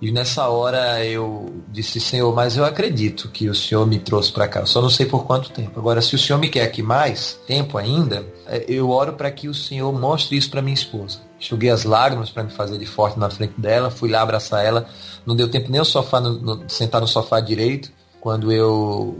[0.00, 4.46] E nessa hora eu disse, Senhor, mas eu acredito que o Senhor me trouxe para
[4.46, 4.64] cá.
[4.64, 5.78] Só não sei por quanto tempo.
[5.78, 9.48] Agora, se o Senhor me quer aqui mais tempo ainda, é, eu oro para que
[9.48, 11.20] o Senhor mostre isso para minha esposa.
[11.40, 14.86] Enxuguei as lágrimas para me fazer de forte na frente dela, fui lá abraçar ela.
[15.26, 17.90] Não deu tempo nem o sofá no, no, sentar no sofá direito.
[18.20, 19.18] Quando eu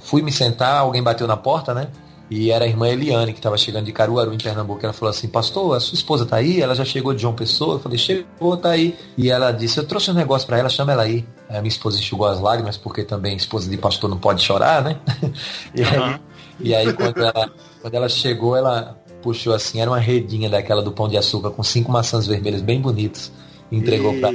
[0.00, 1.88] fui me sentar, alguém bateu na porta, né?
[2.30, 4.80] E era a irmã Eliane, que estava chegando de Caruaru, em Pernambuco.
[4.82, 6.60] Ela falou assim: Pastor, a sua esposa tá aí?
[6.60, 7.74] Ela já chegou de João Pessoa?
[7.74, 8.96] Eu falei: Chegou, tá aí.
[9.16, 11.24] E ela disse: Eu trouxe um negócio para ela, chama ela aí.
[11.48, 14.82] Aí a minha esposa enxugou as lágrimas, porque também esposa de pastor não pode chorar,
[14.82, 14.98] né?
[15.74, 16.02] e, uhum.
[16.02, 16.20] aí,
[16.60, 17.50] e aí, quando ela,
[17.82, 21.62] quando ela chegou, ela puxou assim: era uma redinha daquela do pão de açúcar com
[21.62, 23.30] cinco maçãs vermelhas bem bonitas.
[23.70, 24.32] E entregou para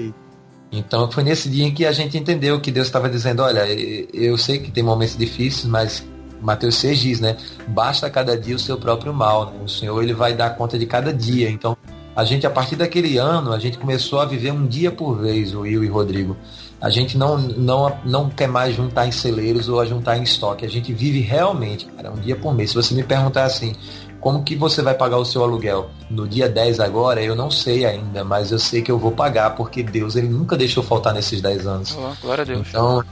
[0.71, 3.65] então foi nesse dia em que a gente entendeu que Deus estava dizendo, olha,
[4.13, 6.05] eu sei que tem momentos difíceis, mas
[6.41, 7.37] Mateus 6 diz, né?
[7.67, 9.47] Basta cada dia o seu próprio mal.
[9.47, 9.59] Né?
[9.63, 11.49] O Senhor ele vai dar conta de cada dia.
[11.49, 11.77] Então,
[12.15, 15.53] a gente, a partir daquele ano, a gente começou a viver um dia por vez,
[15.53, 16.35] o Will e Rodrigo.
[16.81, 20.65] A gente não, não, não quer mais juntar em celeiros ou a juntar em estoque.
[20.65, 22.71] A gente vive realmente, cara, um dia por mês.
[22.71, 23.73] Se você me perguntar assim,
[24.19, 25.89] como que você vai pagar o seu aluguel?
[26.09, 29.55] No dia 10 agora, eu não sei ainda, mas eu sei que eu vou pagar,
[29.55, 31.97] porque Deus ele nunca deixou faltar nesses 10 anos.
[31.97, 32.67] Oh, glória a Deus.
[32.67, 33.03] Então,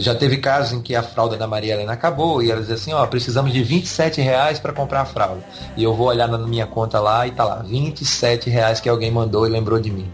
[0.00, 2.92] já teve casos em que a fralda da Maria Helena acabou e ela diz assim,
[2.92, 5.44] ó, precisamos de 27 reais para comprar a fralda.
[5.76, 9.10] E eu vou olhar na minha conta lá e tá lá, 27 reais que alguém
[9.10, 10.10] mandou e lembrou de mim.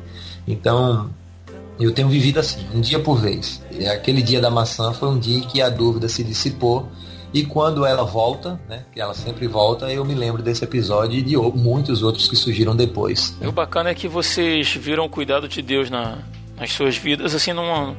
[0.46, 1.10] Então,
[1.78, 3.62] Eu tenho vivido assim, um dia por vez.
[3.70, 6.88] E aquele dia da maçã foi um dia que a dúvida se dissipou
[7.36, 11.22] e quando ela volta, né, que ela sempre volta, eu me lembro desse episódio e
[11.22, 13.36] de muitos outros que surgiram depois.
[13.42, 16.18] E o bacana é que vocês viram o cuidado de Deus na,
[16.56, 17.94] nas suas vidas, assim, num,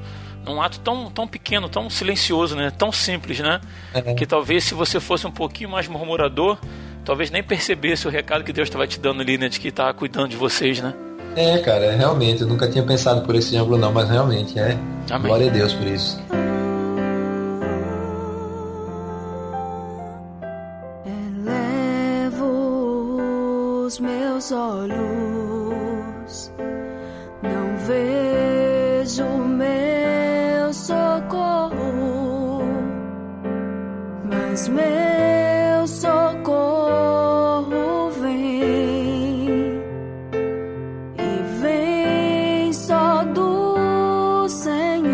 [0.47, 2.71] num ato tão, tão pequeno, tão silencioso, né?
[2.71, 3.59] Tão simples, né?
[3.93, 4.13] É.
[4.13, 6.57] Que talvez se você fosse um pouquinho mais murmurador,
[7.03, 9.49] talvez nem percebesse o recado que Deus estava te dando ali, né?
[9.49, 10.93] De que estava cuidando de vocês, né?
[11.35, 14.75] É, cara, é, realmente, eu nunca tinha pensado por esse ângulo não, mas realmente é.
[15.11, 15.27] Amém.
[15.27, 16.19] Glória a Deus por isso.
[22.25, 26.51] Elevo os meus olhos,
[27.43, 29.86] não vejo meu
[34.69, 36.47] meu socorro
[38.21, 39.47] vem
[41.17, 45.07] e vem só do Senhor.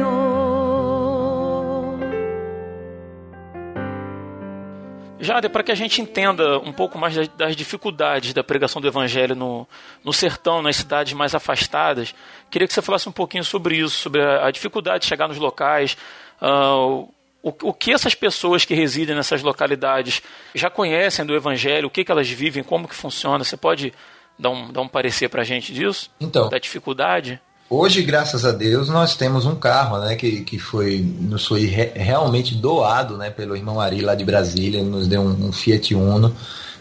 [5.20, 9.36] Jade, para que a gente entenda um pouco mais das dificuldades da pregação do Evangelho
[9.36, 9.68] no,
[10.04, 12.14] no sertão, nas cidades mais afastadas,
[12.52, 15.38] queria que você falasse um pouquinho sobre isso, sobre a, a dificuldade de chegar nos
[15.38, 15.96] locais,
[16.42, 17.08] uh,
[17.44, 20.22] o, o, que essas pessoas que residem nessas localidades
[20.56, 23.44] já conhecem do Evangelho, o que, que elas vivem, como que funciona.
[23.44, 23.94] Você pode
[24.40, 26.10] dar um, dar um parecer para a gente disso?
[26.22, 26.48] Então.
[26.48, 27.42] Da dificuldade?
[27.70, 31.92] Hoje, graças a Deus, nós temos um carro, né, que, que foi nos foi re,
[31.96, 35.94] realmente doado, né, pelo irmão Ari lá de Brasília, ele nos deu um, um, Fiat
[35.94, 36.34] Uno.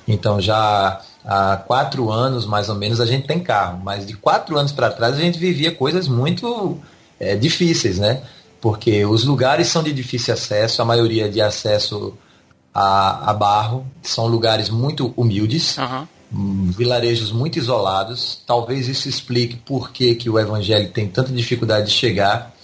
[0.06, 3.80] Então já há quatro anos, mais ou menos, a gente tem carro.
[3.82, 6.78] Mas de quatro anos para trás a gente vivia coisas muito
[7.18, 8.22] é, difíceis, né?
[8.62, 12.14] Porque os lugares são de difícil acesso, a maioria de acesso
[12.72, 15.76] a, a barro, são lugares muito humildes.
[15.76, 18.40] Uhum vilarejos muito isolados.
[18.46, 22.54] Talvez isso explique por que, que o evangelho tem tanta dificuldade de chegar.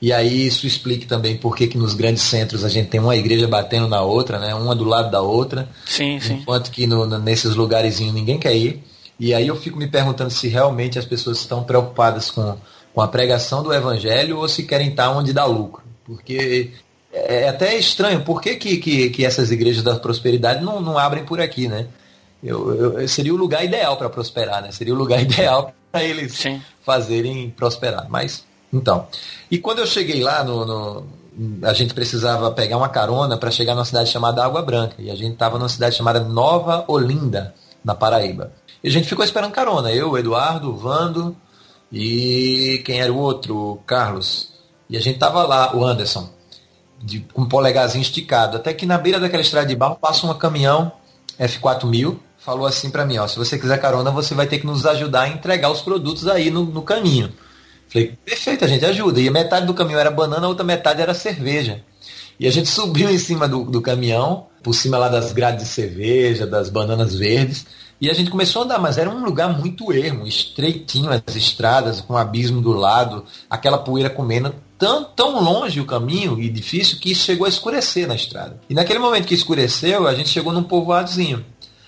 [0.00, 3.16] E aí isso explique também por que, que nos grandes centros a gente tem uma
[3.16, 4.54] igreja batendo na outra, né?
[4.54, 5.68] uma do lado da outra.
[5.86, 6.34] Sim, sim.
[6.34, 8.84] Enquanto que no, nesses lugarzinhos ninguém quer ir.
[9.18, 12.56] E aí eu fico me perguntando se realmente as pessoas estão preocupadas com,
[12.96, 15.82] com a pregação do evangelho ou se querem estar onde dá lucro.
[16.02, 16.70] Porque
[17.12, 21.22] é até estranho, por que, que, que, que essas igrejas da prosperidade não, não abrem
[21.22, 21.88] por aqui, né?
[22.42, 24.72] eu, eu, seria o lugar ideal para prosperar, né?
[24.72, 26.62] Seria o lugar ideal para eles Sim.
[26.86, 28.06] fazerem prosperar.
[28.08, 29.06] Mas, então.
[29.50, 31.06] E quando eu cheguei lá, no, no
[31.64, 34.94] a gente precisava pegar uma carona para chegar numa cidade chamada Água Branca.
[34.98, 37.54] E a gente estava numa cidade chamada Nova Olinda,
[37.84, 38.52] na Paraíba.
[38.82, 39.92] E a gente ficou esperando carona.
[39.92, 41.36] Eu, o Eduardo, o Vando
[41.92, 43.56] e quem era o outro?
[43.56, 44.52] O Carlos.
[44.88, 46.28] E a gente tava lá, o Anderson,
[47.02, 48.56] de, com um polegarzinho esticado.
[48.56, 50.92] Até que na beira daquela estrada de barro passa um caminhão
[51.38, 54.86] F4000 falou assim para mim, ó, se você quiser carona, você vai ter que nos
[54.86, 57.32] ajudar a entregar os produtos aí no, no caminho.
[57.88, 59.20] Falei, perfeito, a gente ajuda.
[59.20, 61.82] E metade do caminhão era banana, a outra metade era cerveja.
[62.38, 65.70] E a gente subiu em cima do, do caminhão, por cima lá das grades de
[65.72, 67.64] cerveja, das bananas verdes,
[68.00, 72.00] e a gente começou a andar, mas era um lugar muito ermo, estreitinho, as estradas,
[72.00, 76.98] com um abismo do lado, aquela poeira comendo, tão, tão longe o caminho e difícil
[76.98, 78.60] que chegou a escurecer na estrada.
[78.68, 81.46] E naquele momento que escureceu, a gente chegou num povoadozinho.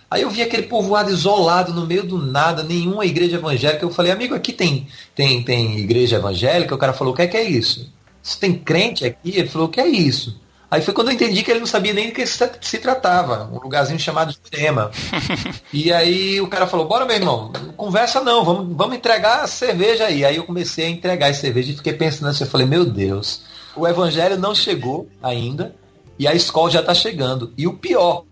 [0.08, 3.84] Aí eu vi aquele povoado isolado no meio do nada, nenhuma igreja evangélica.
[3.84, 4.86] Eu falei, amigo, aqui tem,
[5.16, 6.76] tem, tem igreja evangélica?
[6.76, 7.92] O cara falou, o que é, que é isso?
[8.22, 9.36] Se tem crente aqui?
[9.36, 10.40] Ele falou, o que é isso?
[10.70, 13.58] Aí foi quando eu entendi que ele não sabia nem do que se, tratava, um
[13.58, 14.90] lugarzinho chamado Jurema.
[15.72, 20.04] e aí o cara falou, bora meu irmão, conversa não, vamos, vamos entregar a cerveja
[20.04, 20.26] aí.
[20.26, 23.44] Aí eu comecei a entregar a cerveja e fiquei pensando assim, eu falei, meu Deus,
[23.74, 25.74] o evangelho não chegou ainda
[26.18, 27.50] e a escola já está chegando.
[27.56, 28.24] E o pior,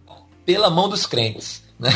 [0.44, 1.62] pela mão dos crentes.
[1.78, 1.88] Né?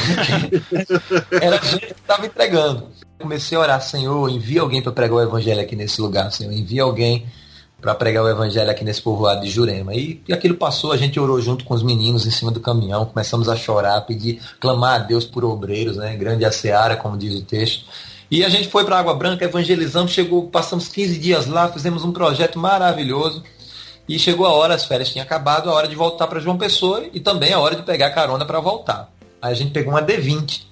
[1.40, 2.88] Era a gente que estava entregando.
[3.18, 6.82] Comecei a orar, Senhor, envia alguém para pregar o evangelho aqui nesse lugar, Senhor, envia
[6.82, 7.26] alguém
[7.80, 9.94] para pregar o evangelho aqui nesse povoado de Jurema.
[9.94, 13.06] E, e, aquilo passou, a gente orou junto com os meninos em cima do caminhão,
[13.06, 16.14] começamos a chorar, pedir, clamar a Deus por obreiros, né?
[16.16, 17.84] Grande a seara, como diz o texto.
[18.30, 22.12] E a gente foi para Água Branca, evangelizamos, chegou, passamos 15 dias lá, fizemos um
[22.12, 23.42] projeto maravilhoso.
[24.08, 27.04] E chegou a hora, as férias tinham acabado, a hora de voltar para João Pessoa
[27.12, 29.10] e também a hora de pegar carona para voltar.
[29.40, 30.62] Aí a gente pegou uma D20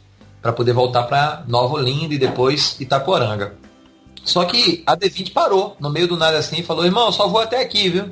[0.42, 3.54] para poder voltar para Nova Olinda e depois Itaporanga.
[4.28, 7.40] Só que a D20 parou no meio do nada assim e falou: irmão, só vou
[7.40, 8.10] até aqui, viu?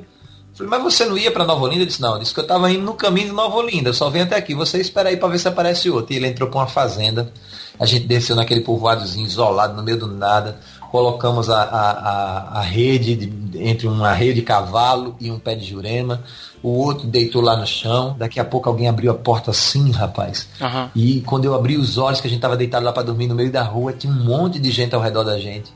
[0.53, 1.81] falei, mas você não ia para Nova Olinda?
[1.81, 3.93] Ele disse: não, eu disse que eu estava indo no caminho de Nova Olinda, eu
[3.93, 4.55] só venho até aqui.
[4.55, 6.13] Você espera aí para ver se aparece outro.
[6.13, 7.31] E ele entrou para uma fazenda.
[7.79, 10.59] A gente desceu naquele povoadozinho isolado no meio do nada.
[10.89, 15.53] Colocamos a, a, a, a rede de, entre uma rede de cavalo e um pé
[15.53, 16.23] de jurema
[16.61, 18.15] o outro deitou lá no chão.
[18.17, 20.47] Daqui a pouco alguém abriu a porta assim, rapaz.
[20.59, 20.89] Uhum.
[20.95, 23.35] E quando eu abri os olhos, que a gente tava deitado lá para dormir no
[23.35, 25.71] meio da rua, tinha um monte de gente ao redor da gente.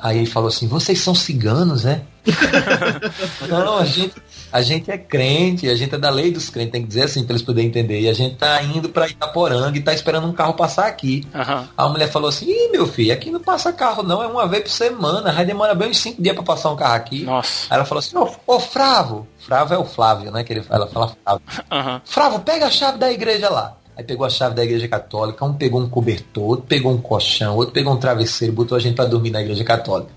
[0.00, 2.02] Aí ele falou assim, vocês são ciganos, né?
[3.48, 4.14] não, a gente,
[4.52, 7.24] a gente é crente, a gente é da lei dos crentes, tem que dizer assim
[7.24, 8.00] para eles poderem entender.
[8.00, 11.26] E a gente tá indo para Itaporanga e tá esperando um carro passar aqui.
[11.34, 11.68] Aham.
[11.76, 14.62] A mulher falou assim, Ih, meu filho, aqui não passa carro não, é uma vez
[14.64, 17.24] por semana, vai demorar bem uns cinco dias para passar um carro aqui.
[17.24, 17.66] Nossa.
[17.70, 20.44] Aí ela falou assim, ô, ô Fravo, Fravo é o Flávio, né?
[20.44, 21.42] Que ele, ela fala Fravo.
[21.70, 22.02] Aham.
[22.04, 23.77] Fravo, pega a chave da igreja lá.
[23.98, 27.56] Aí pegou a chave da igreja católica, um pegou um cobertor, outro pegou um colchão,
[27.56, 30.10] outro pegou um travesseiro, botou a gente pra dormir na igreja católica.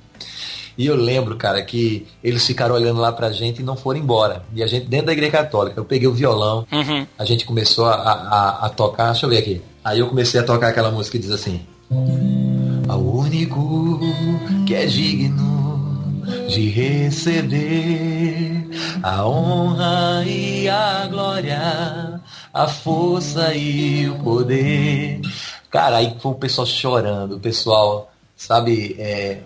[0.78, 4.44] E eu lembro, cara, que eles ficaram olhando lá pra gente e não foram embora.
[4.56, 7.08] E a gente dentro da igreja católica, eu peguei o violão, Uhum.
[7.18, 9.62] a gente começou a, a, a tocar, deixa eu ver aqui.
[9.84, 11.60] Aí eu comecei a tocar aquela música que diz assim:
[12.88, 14.00] Ao único
[14.68, 18.68] que é digno de receber
[19.04, 22.21] a honra e a glória,
[22.54, 25.22] a força e o poder.
[25.70, 29.40] Cara, aí foi o pessoal chorando, o pessoal, sabe, é,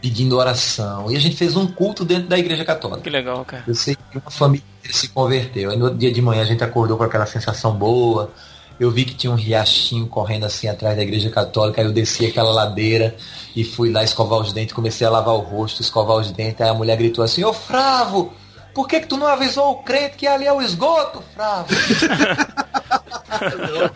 [0.00, 1.10] pedindo oração.
[1.10, 3.02] E a gente fez um culto dentro da igreja católica.
[3.02, 3.64] Que legal, cara.
[3.66, 5.70] Eu sei que uma família se converteu.
[5.70, 8.30] Aí no dia de manhã a gente acordou com aquela sensação boa.
[8.78, 11.80] Eu vi que tinha um riachinho correndo assim atrás da igreja católica.
[11.80, 13.14] Aí eu desci aquela ladeira
[13.54, 14.74] e fui lá escovar os dentes.
[14.74, 16.60] Comecei a lavar o rosto, escovar os dentes.
[16.62, 18.32] Aí a mulher gritou assim: Ô Fravo,
[18.74, 21.68] por que, que tu não avisou o crente que ali é o esgoto, Fravo?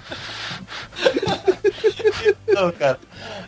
[2.48, 2.98] não, cara.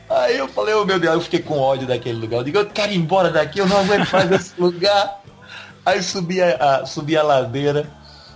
[0.08, 2.38] Aí eu falei, oh meu Deus, eu fiquei com ódio daquele lugar.
[2.38, 5.22] Eu digo, eu quero ir embora daqui, eu não aguento mais esse lugar.
[5.84, 7.88] Aí subi a, a- subi a ladeira,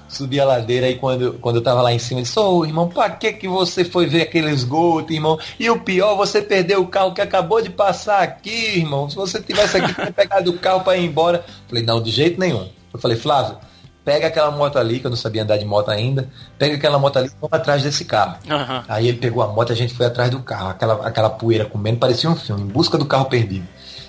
[0.09, 2.89] subi a ladeira e quando, quando eu tava lá em cima, eu disse, ô irmão,
[2.89, 5.39] pra que que você foi ver aquele esgoto, irmão?
[5.59, 9.09] E o pior, você perdeu o carro que acabou de passar aqui, irmão.
[9.11, 11.45] Se você tivesse aqui, teria pegado o carro pra ir embora.
[11.69, 12.69] Falei, não, de jeito nenhum.
[12.93, 13.57] Eu falei, Flávio,
[14.05, 17.17] pega aquela moto ali, que eu não sabia andar de moto ainda, pega aquela moto
[17.19, 18.39] ali e vamos atrás desse carro.
[18.49, 18.85] Aham.
[18.89, 21.65] Aí ele pegou a moto e a gente foi atrás do carro, aquela, aquela poeira
[21.65, 23.67] comendo, parecia um filme, em busca do carro perdido.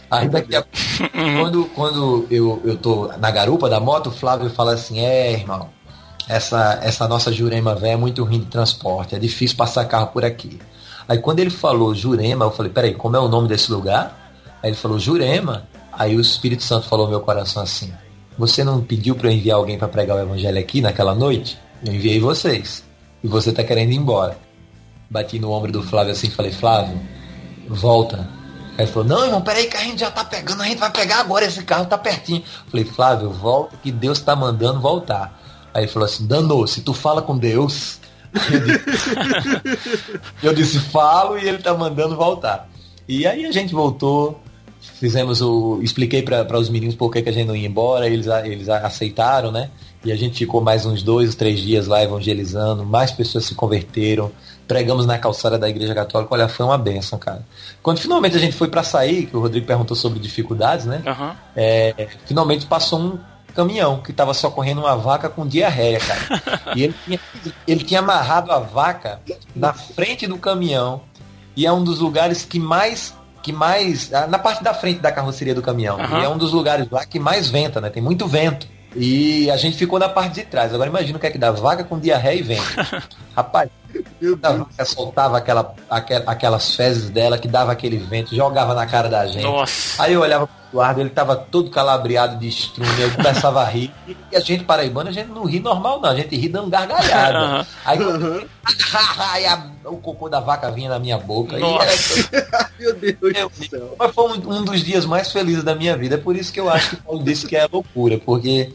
[0.10, 0.64] Aí daqui a
[1.40, 5.70] quando, quando eu, eu tô na garupa da moto, o Flávio fala assim, é, irmão,
[6.28, 10.26] essa, essa nossa Jurema velha é muito ruim de transporte, é difícil passar carro por
[10.26, 10.60] aqui.
[11.08, 14.34] Aí quando ele falou Jurema, eu falei, peraí, como é o nome desse lugar?
[14.64, 15.68] Aí ele falou, Jurema.
[15.92, 17.94] Aí o Espírito Santo falou no meu coração assim,
[18.42, 21.60] você não pediu para eu enviar alguém para pregar o evangelho aqui naquela noite?
[21.86, 22.84] Eu enviei vocês.
[23.24, 24.36] E você tá querendo ir embora.
[25.08, 27.00] Bati no ombro do Flávio assim falei, Flávio,
[27.70, 28.28] volta.
[28.76, 30.90] Aí ele falou, não, irmão, peraí que a gente já tá pegando, a gente vai
[30.90, 32.44] pegar agora, esse carro tá pertinho.
[32.68, 35.40] Falei, Flávio, volta que Deus tá mandando voltar.
[35.72, 38.00] Aí ele falou assim, danou, se tu fala com Deus.
[38.52, 39.10] Eu disse,
[40.42, 42.68] eu disse, falo e ele tá mandando voltar.
[43.08, 44.42] E aí a gente voltou,
[44.82, 45.80] fizemos o.
[45.82, 49.52] Expliquei para os meninos por que, que a gente não ia embora, eles, eles aceitaram,
[49.52, 49.70] né?
[50.04, 54.32] E a gente ficou mais uns dois, três dias lá evangelizando, mais pessoas se converteram,
[54.68, 57.46] pregamos na calçada da igreja católica, olha, foi uma benção, cara.
[57.84, 61.04] Quando finalmente a gente foi para sair, que o Rodrigo perguntou sobre dificuldades, né?
[61.06, 61.36] Aham.
[61.56, 63.20] É, finalmente passou um
[63.54, 66.62] caminhão que estava socorrendo uma vaca com diarreia, cara.
[66.76, 67.20] E ele tinha,
[67.68, 69.20] ele tinha amarrado a vaca
[69.54, 71.02] na frente do caminhão
[71.56, 75.56] e é um dos lugares que mais que mais na parte da frente da carroceria
[75.56, 76.00] do caminhão.
[76.00, 76.20] Aham.
[76.22, 77.90] E é um dos lugares lá que mais venta, né?
[77.90, 78.68] Tem muito vento.
[78.96, 80.74] E a gente ficou na parte de trás.
[80.74, 82.76] Agora imagina o que é que dá vaca com diarreia e vento.
[83.36, 83.70] Rapaz,
[84.22, 84.60] Meu a Deus.
[84.60, 89.26] vaca soltava aquela, aquel- aquelas fezes dela que dava aquele vento, jogava na cara da
[89.28, 89.44] gente.
[89.44, 90.02] Nossa.
[90.04, 93.92] Aí eu olhava pro Eduardo, ele tava todo calabriado de estrume, eu começava a rir.
[94.32, 97.38] E a gente paraibana, a gente não ri normal, não, a gente ri dando gargalhada.
[97.38, 97.66] Aham.
[97.86, 98.48] Aí eu-
[99.34, 101.58] Aí a- o cocô da vaca vinha na minha boca.
[101.58, 102.30] E Nossa.
[102.32, 103.96] era- Meu Deus Meu do céu.
[104.00, 106.16] mas foi um, um dos dias mais felizes da minha vida.
[106.16, 108.72] É por isso que eu acho que o Paulo disse que é loucura, porque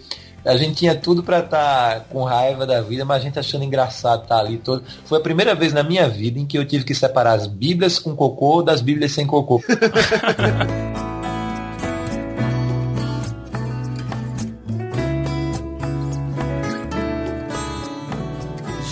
[0.47, 4.23] a gente tinha tudo pra estar com raiva da vida, mas a gente achando engraçado
[4.23, 4.85] estar ali todo.
[5.05, 7.99] Foi a primeira vez na minha vida em que eu tive que separar as Bíblias
[7.99, 9.61] com cocô das Bíblias sem cocô.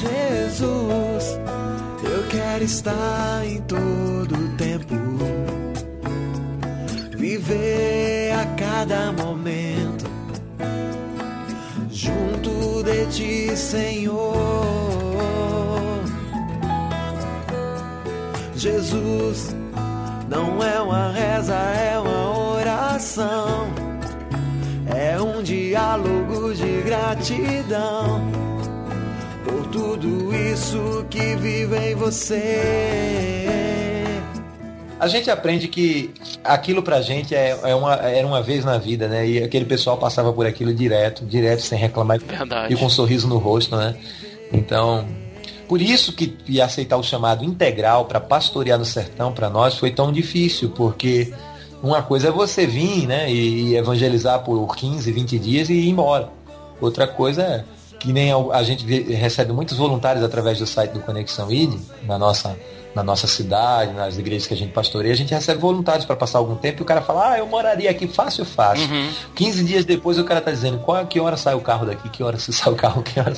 [0.01, 1.39] Jesus,
[2.03, 4.95] eu quero estar em todo tempo,
[7.17, 9.84] viver a cada momento
[12.85, 14.35] de ti, Senhor.
[18.55, 19.55] Jesus,
[20.29, 23.69] não é uma reza, é uma oração,
[24.87, 28.23] é um diálogo de gratidão
[29.45, 33.84] por tudo isso que vive em você.
[35.05, 39.07] A gente aprende que aquilo pra gente é, é uma, era uma vez na vida,
[39.07, 39.29] né?
[39.29, 42.73] E aquele pessoal passava por aquilo direto, direto, sem reclamar Verdade.
[42.73, 43.95] e com um sorriso no rosto, né?
[44.51, 45.07] Então,
[45.69, 49.91] por isso que e aceitar o chamado integral para pastorear no sertão para nós foi
[49.91, 51.33] tão difícil, porque
[51.85, 56.31] Uma coisa é você vir, né, e evangelizar por 15, 20 dias e ir embora.
[56.81, 57.65] Outra coisa é
[58.01, 62.57] que nem a, gente recebe muitos voluntários através do site do Conexão ID, na nossa,
[62.95, 66.39] na nossa cidade, nas igrejas que a gente pastoreia, a gente recebe voluntários para passar
[66.39, 68.87] algum tempo e o cara fala, ah, eu moraria aqui fácil, fácil.
[69.35, 72.23] 15 dias depois o cara tá dizendo, qual, que hora sai o carro daqui, que
[72.23, 73.33] hora se sai o carro, que hora...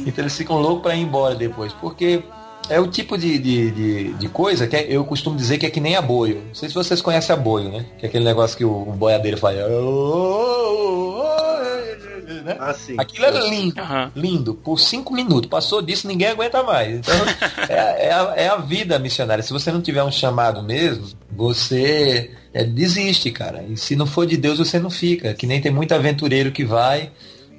[0.00, 2.22] Então eles ficam loucos para ir embora depois, porque
[2.68, 5.70] é o tipo de, de, de, de coisa que é- eu costumo dizer que é
[5.70, 6.42] que nem aboio.
[6.48, 7.86] Não sei se vocês conhecem aboio, né?
[7.98, 9.38] Que é aquele negócio que o, o boiadeiro
[12.42, 12.44] faz.
[12.44, 12.56] Né?
[12.58, 12.94] Assim.
[12.98, 14.12] Aquilo é lindo, Aham.
[14.14, 15.48] lindo, por cinco minutos.
[15.48, 16.98] Passou disso, ninguém aguenta mais.
[16.98, 17.14] Então,
[17.68, 19.42] é, é a, é a vida missionária.
[19.42, 23.64] Se você não tiver um chamado mesmo, você é, desiste, cara.
[23.68, 25.34] E se não for de Deus, você não fica.
[25.34, 27.10] Que nem tem muito aventureiro que vai,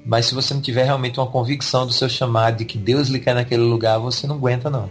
[0.05, 3.19] mas se você não tiver realmente uma convicção do seu chamado, de que Deus lhe
[3.19, 4.89] quer naquele lugar, você não aguenta, não.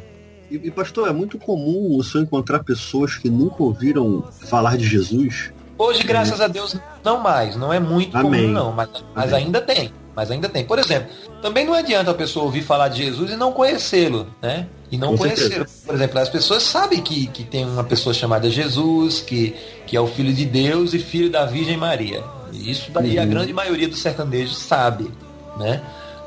[0.50, 4.86] E, e, pastor, é muito comum o senhor encontrar pessoas que nunca ouviram falar de
[4.86, 5.52] Jesus.
[5.78, 7.54] Hoje, graças a Deus, não mais.
[7.56, 8.42] Não é muito Amém.
[8.42, 8.72] comum, não.
[8.72, 9.92] Mas, mas ainda tem.
[10.16, 10.64] Mas ainda tem.
[10.64, 11.08] Por exemplo,
[11.40, 14.66] também não adianta a pessoa ouvir falar de Jesus e não conhecê-lo, né?
[14.90, 15.64] E não conhecê-lo.
[15.86, 19.54] Por exemplo, as pessoas sabem que, que tem uma pessoa chamada Jesus, que,
[19.86, 22.24] que é o Filho de Deus e filho da Virgem Maria.
[22.52, 23.28] Isso daí a Uhum.
[23.28, 25.08] grande maioria dos sertanejos sabe,
[25.56, 25.80] né?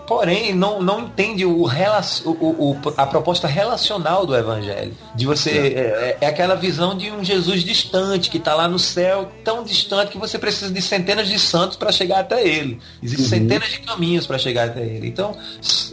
[0.07, 4.93] Porém, não, não entende o, o, o- a proposta relacional do Evangelho.
[5.15, 5.51] De você.
[5.51, 10.11] É, é aquela visão de um Jesus distante, que está lá no céu, tão distante
[10.11, 12.79] que você precisa de centenas de santos para chegar até ele.
[13.01, 13.29] Existem Uhum.
[13.29, 15.07] centenas de caminhos para chegar até ele.
[15.07, 15.35] Então,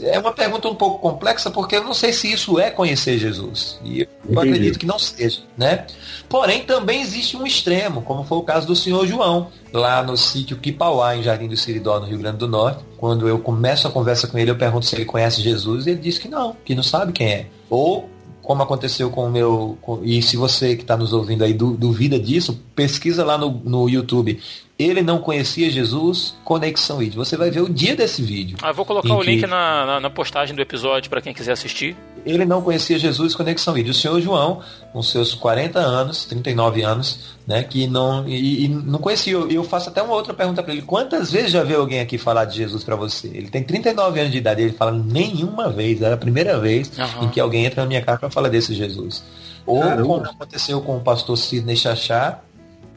[0.02, 3.78] é uma pergunta um pouco complexa, porque eu não sei se isso é conhecer Jesus.
[3.84, 4.38] E eu Entendi.
[4.48, 5.86] acredito que não seja, né?
[6.28, 10.56] Porém, também existe um extremo, como foi o caso do senhor João, lá no sítio
[10.56, 12.87] Quipauá, em Jardim do Siridó, no Rio Grande do Norte.
[12.98, 16.00] Quando eu começo a conversa com ele, eu pergunto se ele conhece Jesus, e ele
[16.00, 17.46] diz que não, que não sabe quem é.
[17.70, 18.08] Ou,
[18.42, 19.78] como aconteceu com o meu.
[19.80, 23.50] com- e se você que está nos ouvindo aí du- duvida disso, pesquisa lá no,
[23.64, 24.38] no YouTube.
[24.78, 27.14] Ele não conhecia Jesus, Conexão ID.
[27.16, 28.56] Você vai ver o dia desse vídeo.
[28.62, 31.50] Ah, vou colocar o link que- na, na, na postagem do episódio para quem quiser
[31.52, 31.96] assistir.
[32.24, 33.90] Ele não conhecia Jesus Conexão Vídeo.
[33.90, 34.60] O senhor João,
[34.92, 39.36] com seus 40 anos, 39 anos, né, que não e, e não conhecia.
[39.48, 40.82] E eu faço até uma outra pergunta para ele.
[40.82, 43.28] Quantas vezes já veio alguém aqui falar de Jesus para você?
[43.28, 46.90] Ele tem 39 anos de idade, e ele fala nenhuma vez, era a primeira vez
[46.98, 47.24] Aham.
[47.24, 49.24] em que alguém entra na minha casa para falar desse Jesus.
[49.66, 50.02] Ou Caramba.
[50.02, 52.40] como aconteceu com o pastor Sidney Chachá,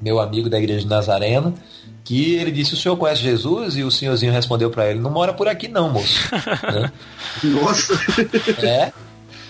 [0.01, 1.53] meu amigo da igreja de Nazareno,
[2.03, 5.33] que ele disse: "O senhor conhece Jesus?" e o senhorzinho respondeu para ele: "Não mora
[5.33, 6.29] por aqui não, moço."
[6.71, 6.91] Né?
[7.43, 7.93] Nossa!
[8.65, 8.91] É.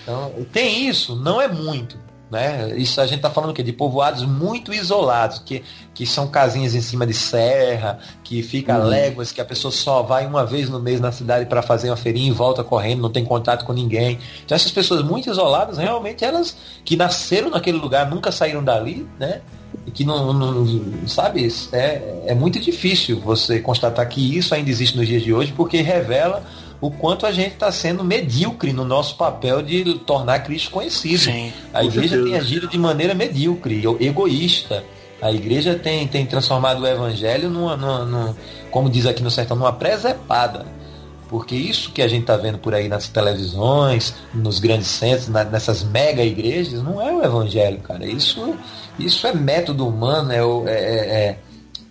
[0.02, 1.98] Então, tem isso, não é muito.
[2.32, 2.72] Né?
[2.78, 3.62] Isso a gente está falando o quê?
[3.62, 8.78] De povoados muito isolados, que, que são casinhas em cima de serra, que fica a
[8.78, 11.96] léguas, que a pessoa só vai uma vez no mês na cidade para fazer uma
[11.96, 14.18] feirinha e volta correndo, não tem contato com ninguém.
[14.46, 19.42] Então essas pessoas muito isoladas, realmente elas que nasceram naquele lugar, nunca saíram dali, né?
[19.86, 24.96] E que não, não sabe, é, é muito difícil você constatar que isso ainda existe
[24.96, 26.42] nos dias de hoje, porque revela
[26.82, 31.16] o quanto a gente está sendo medíocre no nosso papel de tornar Cristo conhecido.
[31.18, 31.52] Sim.
[31.72, 34.84] A igreja tem agido de maneira medíocre, egoísta.
[35.22, 38.36] A igreja tem, tem transformado o evangelho numa, numa- numa-
[38.72, 40.66] como diz aqui no sertão, numa presepada.
[41.28, 45.44] Porque isso que a gente está vendo por aí nas televisões, nos grandes centros, na-
[45.44, 48.04] nessas mega igrejas, não é o evangelho, cara.
[48.04, 48.54] Isso,
[48.98, 51.38] isso é método humano, é, é- é-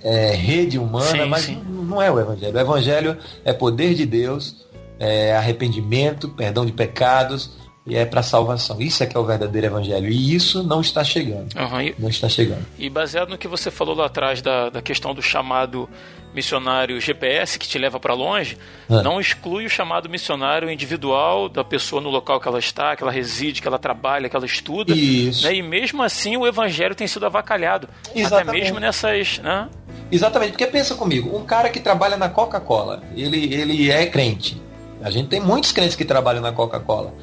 [0.03, 1.61] é- é rede humana, Sim, mas sim.
[1.69, 2.53] Não, não é o evangelho.
[2.55, 4.65] O evangelho é poder de Deus,
[5.03, 8.79] é arrependimento, perdão de pecados e é para salvação.
[8.79, 10.07] Isso é que é o verdadeiro evangelho.
[10.07, 11.47] E isso não está chegando.
[11.57, 12.63] Aham, e- Não está chegando.
[12.77, 15.89] E baseado no que você falou lá atrás da, da questão do chamado
[16.33, 18.57] missionário GPS que te leva para longe,
[18.89, 19.01] É.
[19.01, 23.11] não exclui o chamado missionário individual da pessoa no local que ela está, que ela
[23.11, 24.93] reside, que ela trabalha, que ela estuda.
[24.93, 25.43] Isso.
[25.45, 25.55] Né?
[25.55, 27.89] E mesmo assim o evangelho tem sido avacalhado.
[28.11, 28.61] Até Exatamente.
[28.63, 29.39] mesmo nessas.
[29.39, 29.67] Né?
[30.11, 34.61] Exatamente, porque pensa comigo, um cara que trabalha na Coca-Cola, ele, ele é crente.
[35.03, 37.13] A gente tem muitos crentes que trabalham na Coca-Cola.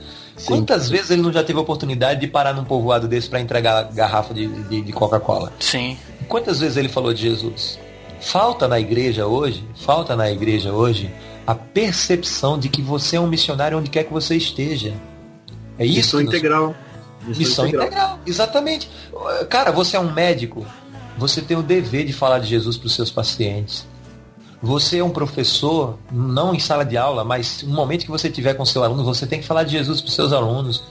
[0.45, 3.85] Quantas vezes ele não já teve a oportunidade de parar num povoado desse para entregar
[3.93, 5.53] garrafa de, de, de Coca-Cola?
[5.59, 5.97] Sim.
[6.29, 7.79] Quantas vezes ele falou de Jesus?
[8.21, 11.13] Falta na igreja hoje, falta na igreja hoje
[11.47, 14.95] a percepção de que você é um missionário onde quer que você esteja.
[15.79, 15.97] É isso.
[15.97, 16.75] Missão integral.
[17.27, 18.19] Missão integral.
[18.27, 18.91] exatamente.
[19.49, 20.67] Cara, você é um médico,
[21.17, 23.87] você tem o dever de falar de Jesus para os seus pacientes.
[24.61, 28.55] Você é um professor, não em sala de aula, mas no momento que você tiver
[28.55, 30.83] com seu aluno, você tem que falar de Jesus para os seus alunos.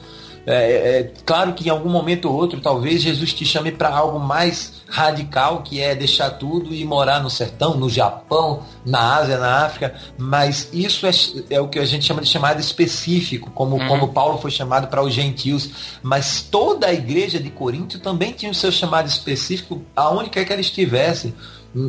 [0.49, 4.17] É, é, claro que em algum momento ou outro, talvez Jesus te chame para algo
[4.17, 9.65] mais radical, que é deixar tudo e morar no sertão, no Japão, na Ásia, na
[9.65, 11.11] África, mas isso é,
[11.49, 13.87] é o que a gente chama de chamado específico, como, uhum.
[13.89, 15.69] como Paulo foi chamado para os gentios.
[16.01, 20.53] Mas toda a igreja de Corinto também tinha o seu chamado específico, aonde quer que
[20.53, 21.33] ela estivesse.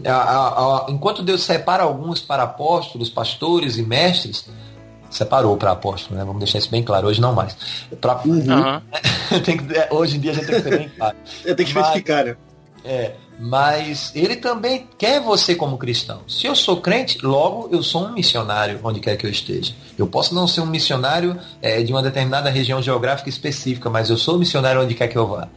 [0.05, 4.49] A, a, a, enquanto Deus separa alguns para apóstolos, pastores e mestres,
[5.11, 6.25] separou para apóstolo, né?
[6.25, 7.09] Vamos deixar isso bem claro.
[7.09, 7.57] Hoje não mais.
[8.01, 8.21] Pra...
[8.25, 8.81] Uhum.
[9.45, 11.17] tem que, é, hoje em dia a gente tem que ser bem claro.
[11.45, 12.37] Eu tenho que especificar, né?
[12.85, 16.23] É, mas ele também quer você como cristão.
[16.27, 19.75] Se eu sou crente, logo eu sou um missionário onde quer que eu esteja.
[19.97, 24.17] Eu posso não ser um missionário é, de uma determinada região geográfica específica, mas eu
[24.17, 25.49] sou missionário onde quer que eu vá.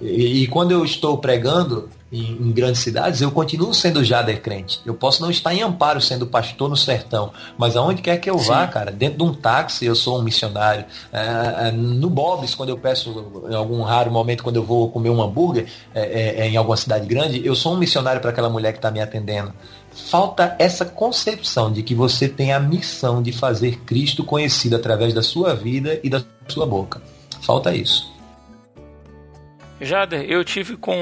[0.00, 4.80] E, e quando eu estou pregando em, em, grandes cidades, eu continuo sendo Jader crente.
[4.84, 8.38] Eu posso não estar em Amparo sendo pastor no sertão, mas aonde quer que eu
[8.38, 8.72] vá, Sim.
[8.72, 10.84] cara, dentro de um táxi eu sou um missionário.
[11.12, 15.10] É, é, no Bob's, quando eu peço, em algum raro momento, quando eu vou comer
[15.10, 18.48] um hambúrguer é, é, é em alguma cidade grande, eu sou um missionário para aquela
[18.48, 19.52] mulher que está me atendendo.
[19.90, 25.22] Falta essa concepção de que você tem a missão de fazer Cristo conhecido através da
[25.22, 27.02] sua vida e da sua boca.
[27.42, 28.12] Falta isso.
[29.80, 30.94] Jader, eu tive com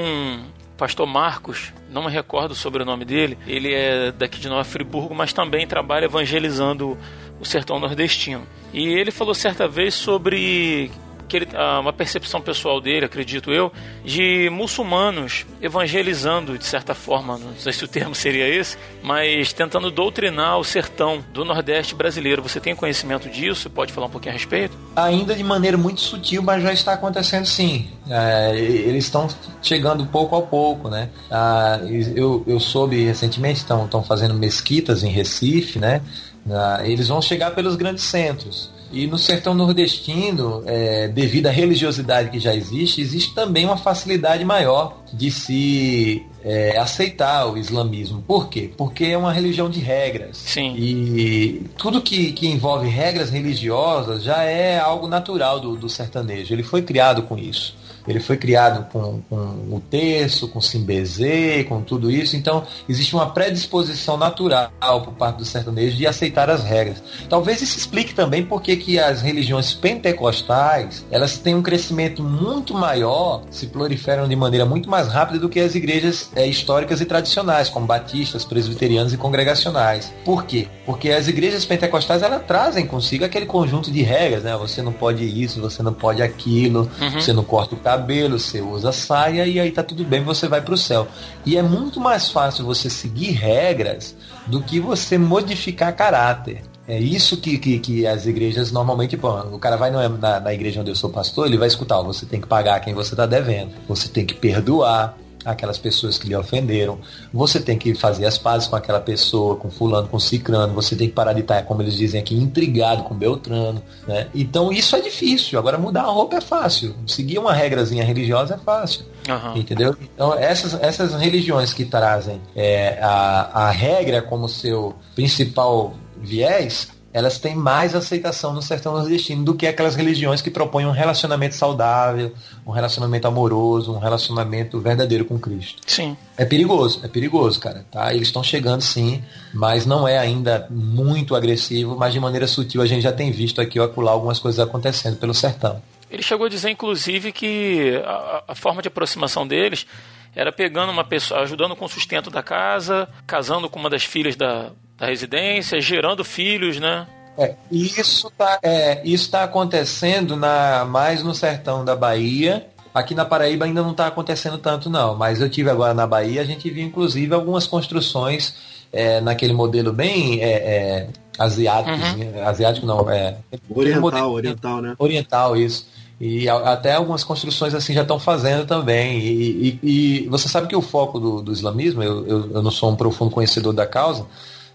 [0.77, 3.37] pastor Marcos, não me recordo sobre o nome dele.
[3.47, 6.97] Ele é daqui de Nova Friburgo, mas também trabalha evangelizando
[7.39, 8.47] o sertão nordestino.
[8.71, 10.91] E ele falou certa vez sobre
[11.27, 13.71] que ele, ah, uma percepção pessoal dele, acredito eu,
[14.03, 19.91] de muçulmanos evangelizando de certa forma, não sei se o termo seria esse, mas tentando
[19.91, 22.41] doutrinar o sertão do Nordeste brasileiro.
[22.41, 23.69] Você tem conhecimento disso?
[23.69, 24.77] Pode falar um pouquinho a respeito?
[24.95, 27.89] Ainda de maneira muito sutil, mas já está acontecendo sim.
[28.09, 29.27] É, eles estão
[29.61, 31.09] chegando pouco a pouco, né?
[31.29, 31.79] Ah,
[32.15, 36.01] eu, eu soube recentemente, estão, fazendo mesquitas em Recife, né?
[36.49, 38.71] Ah, eles vão chegar pelos grandes centros.
[38.91, 44.43] E no sertão nordestino, é, devido à religiosidade que já existe, existe também uma facilidade
[44.45, 48.23] maior de se é, aceitar o islamismo.
[48.25, 48.71] Por quê?
[48.77, 50.37] Porque é uma religião de regras.
[50.37, 50.73] Sim.
[50.77, 56.53] E tudo que, que envolve regras religiosas já é algo natural do, do sertanejo.
[56.53, 57.75] Ele foi criado com isso.
[58.07, 62.35] Ele foi criado com, com o terço, com simbezê, com tudo isso.
[62.35, 64.71] Então, existe uma predisposição natural
[65.03, 67.01] por parte do sertanejo de aceitar as regras.
[67.29, 73.43] Talvez isso explique também porque que as religiões pentecostais, elas têm um crescimento muito maior,
[73.49, 77.69] se proliferam de maneira muito mais rápida do que as igrejas é, históricas e tradicionais,
[77.69, 80.13] como batistas, presbiterianos e congregacionais.
[80.23, 80.67] Por quê?
[80.85, 84.55] Porque as igrejas pentecostais, elas trazem consigo aquele conjunto de regras, né?
[84.57, 87.11] Você não pode isso, você não pode aquilo, uhum.
[87.11, 90.47] você não corta o cabelo, cabelo, você usa saia e aí tá tudo bem, você
[90.47, 91.07] vai para o céu.
[91.45, 96.61] E é muito mais fácil você seguir regras do que você modificar caráter.
[96.87, 99.17] É isso que, que, que as igrejas normalmente.
[99.17, 102.03] Pô, o cara vai na, na igreja onde eu sou pastor, ele vai escutar: ó,
[102.03, 105.17] você tem que pagar quem você está devendo, você tem que perdoar,
[105.47, 106.99] aquelas pessoas que lhe ofenderam.
[107.33, 110.73] Você tem que fazer as pazes com aquela pessoa, com fulano, com cicrano.
[110.73, 113.81] Você tem que parar de estar, como eles dizem aqui, intrigado com Beltrano.
[114.07, 114.27] Né?
[114.35, 115.57] Então isso é difícil.
[115.57, 116.95] Agora mudar a roupa é fácil.
[117.07, 119.05] Seguir uma regrazinha religiosa é fácil.
[119.27, 119.57] Uhum.
[119.57, 119.95] Entendeu?
[120.01, 127.39] Então essas, essas religiões que trazem é, a, a regra como seu principal viés, elas
[127.39, 132.31] têm mais aceitação no sertão nordestino do que aquelas religiões que propõem um relacionamento saudável,
[132.63, 135.81] um relacionamento amoroso, um relacionamento verdadeiro com Cristo.
[135.87, 136.15] Sim.
[136.37, 138.13] É perigoso, é perigoso, cara, tá?
[138.13, 142.85] Eles estão chegando sim, mas não é ainda muito agressivo, mas de maneira sutil a
[142.85, 145.81] gente já tem visto aqui acolá algumas coisas acontecendo pelo sertão.
[146.11, 149.87] Ele chegou a dizer, inclusive, que a, a forma de aproximação deles
[150.35, 154.35] era pegando uma pessoa, ajudando com o sustento da casa, casando com uma das filhas
[154.35, 157.05] da, da residência, gerando filhos, né?
[157.37, 162.65] É, isso está é, isso tá acontecendo na, mais no sertão da Bahia.
[162.93, 165.15] Aqui na Paraíba ainda não está acontecendo tanto, não.
[165.15, 168.55] Mas eu tive agora na Bahia, a gente viu inclusive algumas construções
[168.91, 172.47] é, naquele modelo bem é, é asiático, uhum.
[172.47, 173.37] asiático não, é
[173.69, 174.95] oriental, modelo, oriental, né?
[174.97, 175.85] Oriental, isso.
[176.19, 179.19] E até algumas construções assim já estão fazendo também.
[179.19, 182.71] E, e, e, você sabe que o foco do, do islamismo, eu, eu, eu não
[182.71, 184.25] sou um profundo conhecedor da causa,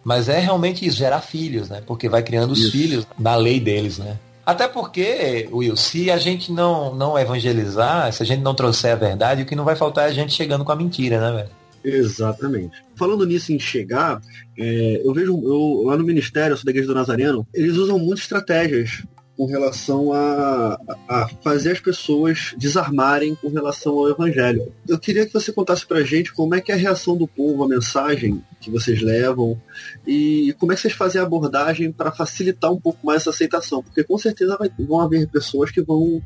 [0.04, 1.82] mas é realmente isso, gerar filhos, né?
[1.86, 2.72] Porque vai criando os isso.
[2.72, 4.18] filhos na lei deles, né?
[4.44, 8.96] Até porque, Will, se a gente não, não evangelizar, se a gente não trouxer a
[8.96, 11.50] verdade, o que não vai faltar é a gente chegando com a mentira, né, velho?
[11.84, 12.82] Exatamente.
[12.96, 14.20] Falando nisso em chegar,
[14.58, 17.98] é, eu vejo eu, lá no Ministério, eu sou da Igreja do Nazareno, eles usam
[17.98, 19.04] muitas estratégias
[19.42, 20.78] com relação a,
[21.08, 24.72] a fazer as pessoas desarmarem com relação ao evangelho.
[24.86, 27.64] Eu queria que você contasse pra gente como é que é a reação do povo,
[27.64, 29.60] a mensagem que vocês levam
[30.06, 33.82] e como é que vocês fazem a abordagem para facilitar um pouco mais essa aceitação,
[33.82, 36.22] porque com certeza vai, vão haver pessoas que vão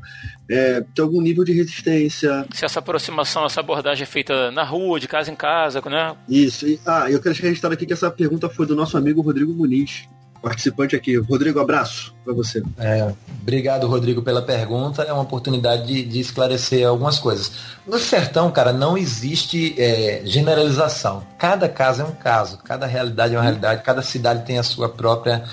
[0.47, 2.45] é, ter algum nível de resistência.
[2.53, 6.15] Se essa aproximação, essa abordagem é feita na rua, de casa em casa, né?
[6.29, 6.67] Isso.
[6.67, 9.51] E, ah, eu quero deixar registrado aqui que essa pergunta foi do nosso amigo Rodrigo
[9.53, 10.07] Muniz,
[10.47, 11.17] participante aqui.
[11.17, 12.63] Rodrigo, abraço para você.
[12.77, 15.03] É, obrigado, Rodrigo, pela pergunta.
[15.03, 17.51] É uma oportunidade de, de esclarecer algumas coisas.
[17.85, 21.23] No sertão, cara, não existe é, generalização.
[21.37, 24.87] Cada caso é um caso, cada realidade é uma realidade, cada cidade tem a sua
[24.87, 25.43] própria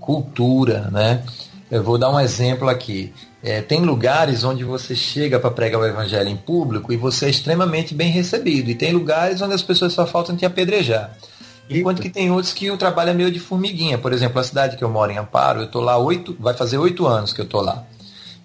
[0.00, 1.22] cultura, né?
[1.70, 3.12] Eu vou dar um exemplo aqui.
[3.42, 7.30] É, tem lugares onde você chega para pregar o evangelho em público e você é
[7.30, 8.70] extremamente bem recebido.
[8.70, 11.14] E tem lugares onde as pessoas só faltam te apedrejar.
[11.70, 13.98] Enquanto que tem outros que o trabalho é meio de formiguinha.
[13.98, 16.78] Por exemplo, a cidade que eu moro em Amparo, eu tô lá oito, vai fazer
[16.78, 17.84] oito anos que eu tô lá.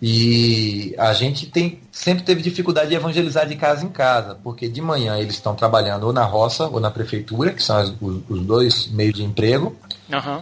[0.05, 4.81] E a gente tem sempre teve dificuldade de evangelizar de casa em casa, porque de
[4.81, 8.87] manhã eles estão trabalhando ou na roça ou na prefeitura, que são os, os, dois
[8.87, 9.77] meios de emprego.
[10.11, 10.41] Uhum.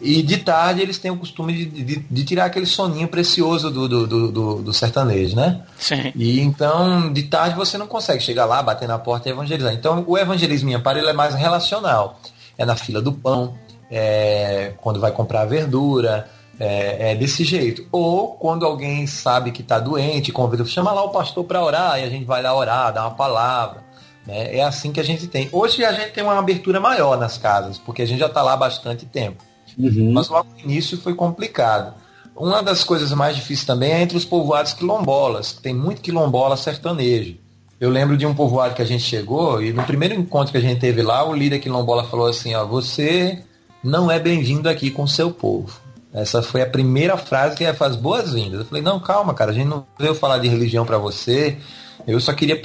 [0.00, 3.88] E de tarde eles têm o costume de, de, de tirar aquele soninho precioso do,
[3.88, 5.62] do, do, do, sertanejo, né?
[5.76, 6.12] Sim.
[6.14, 9.72] E então, de tarde você não consegue chegar lá, bater na porta e evangelizar.
[9.72, 12.20] Então, o evangelismo em Amparo ele é mais relacional.
[12.56, 13.54] É na fila do pão,
[13.90, 17.86] é quando vai comprar verdura, é, é, desse jeito.
[17.90, 22.04] Ou quando alguém sabe que está doente, convida, chama lá o pastor para orar, e
[22.04, 23.82] a gente vai lá orar, dar uma palavra.
[24.24, 24.56] Né?
[24.56, 25.48] É assim que a gente tem.
[25.52, 28.52] Hoje a gente tem uma abertura maior nas casas, porque a gente já está lá
[28.52, 29.42] há bastante tempo.
[29.78, 30.12] Uhum.
[30.12, 31.94] Mas logo no início foi complicado.
[32.36, 36.56] Uma das coisas mais difíceis também é entre os povoados quilombolas, que tem muito quilombola
[36.56, 37.36] sertanejo.
[37.80, 40.60] Eu lembro de um povoado que a gente chegou e no primeiro encontro que a
[40.60, 43.42] gente teve lá, o líder quilombola falou assim, ó, você
[43.82, 45.78] não é bem-vindo aqui com seu povo.
[46.12, 48.60] Essa foi a primeira frase que faz boas-vindas.
[48.60, 51.58] Eu falei, não, calma, cara, a gente não veio falar de religião para você.
[52.06, 52.62] Eu só queria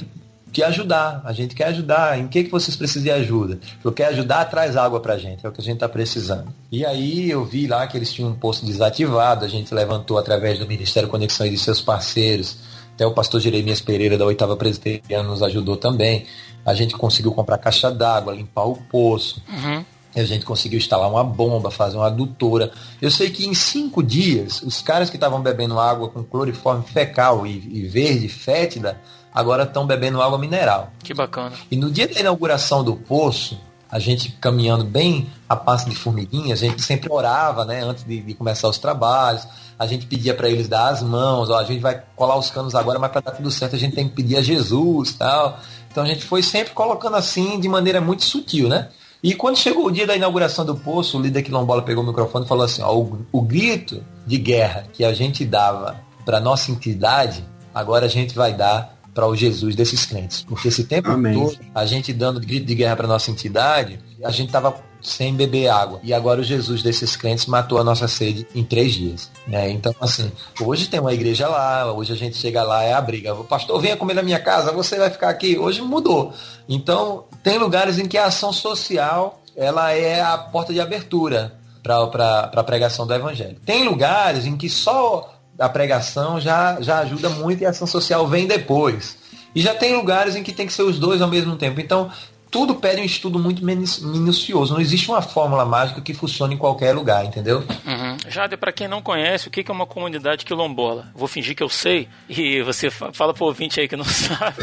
[0.50, 1.22] que ajudar.
[1.24, 2.18] A gente quer ajudar.
[2.18, 3.58] Em que, que vocês precisam de ajuda?
[3.82, 5.44] Eu quero ajudar, traz água pra gente.
[5.44, 6.52] É o que a gente está precisando.
[6.70, 9.44] E aí eu vi lá que eles tinham um posto desativado.
[9.44, 12.58] A gente levantou através do Ministério Conexão e de seus parceiros.
[12.94, 16.26] Até o pastor Jeremias Pereira da oitava presbiteriana nos ajudou também.
[16.64, 19.42] A gente conseguiu comprar caixa d'água, limpar o poço.
[19.48, 19.84] Uhum.
[20.14, 22.72] A gente conseguiu instalar uma bomba, fazer uma adutora.
[23.00, 27.46] Eu sei que em cinco dias, os caras que estavam bebendo água com cloriforme fecal
[27.46, 29.00] e, e verde, fétida,
[29.34, 30.92] agora estão bebendo água mineral.
[31.02, 31.52] Que bacana.
[31.70, 33.60] E no dia da inauguração do poço,
[33.90, 38.20] a gente caminhando bem a passo de formiguinha, a gente sempre orava, né, antes de,
[38.20, 39.46] de começar os trabalhos.
[39.78, 42.74] A gente pedia para eles dar as mãos, ó, a gente vai colar os canos
[42.74, 45.58] agora, mas para dar tudo certo a gente tem que pedir a Jesus, tal.
[45.90, 48.88] Então a gente foi sempre colocando assim de maneira muito sutil, né?
[49.22, 52.44] E quando chegou o dia da inauguração do poço, o líder quilombola pegou o microfone
[52.44, 56.70] e falou assim: ó, o, o grito de guerra que a gente dava para nossa
[56.70, 60.42] entidade, agora a gente vai dar para o Jesus desses crentes.
[60.48, 61.34] Porque esse tempo Amém.
[61.34, 65.68] todo, a gente dando grito de guerra para nossa entidade, a gente tava sem beber
[65.68, 66.00] água.
[66.02, 69.30] E agora o Jesus desses crentes matou a nossa sede em três dias.
[69.46, 69.70] Né?
[69.70, 73.34] Então, assim, hoje tem uma igreja lá, hoje a gente chega lá, é a briga.
[73.34, 75.58] O pastor, venha comer na minha casa, você vai ficar aqui.
[75.58, 76.32] Hoje mudou.
[76.66, 81.52] Então, tem lugares em que a ação social ela é a porta de abertura
[81.82, 83.58] para a pregação do evangelho.
[83.66, 88.26] Tem lugares em que só a pregação já, já ajuda muito e a ação social
[88.26, 89.18] vem depois.
[89.54, 91.80] E já tem lugares em que tem que ser os dois ao mesmo tempo.
[91.80, 92.10] Então,
[92.50, 94.72] tudo pede um estudo muito minucioso.
[94.72, 97.58] Não existe uma fórmula mágica que funcione em qualquer lugar, entendeu?
[97.86, 98.16] Uhum.
[98.28, 101.08] Jade, para quem não conhece, o que é uma comunidade quilombola?
[101.14, 104.56] Vou fingir que eu sei e você fala para o ouvinte aí que não sabe.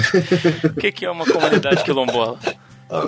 [0.66, 2.39] o que é uma comunidade quilombola?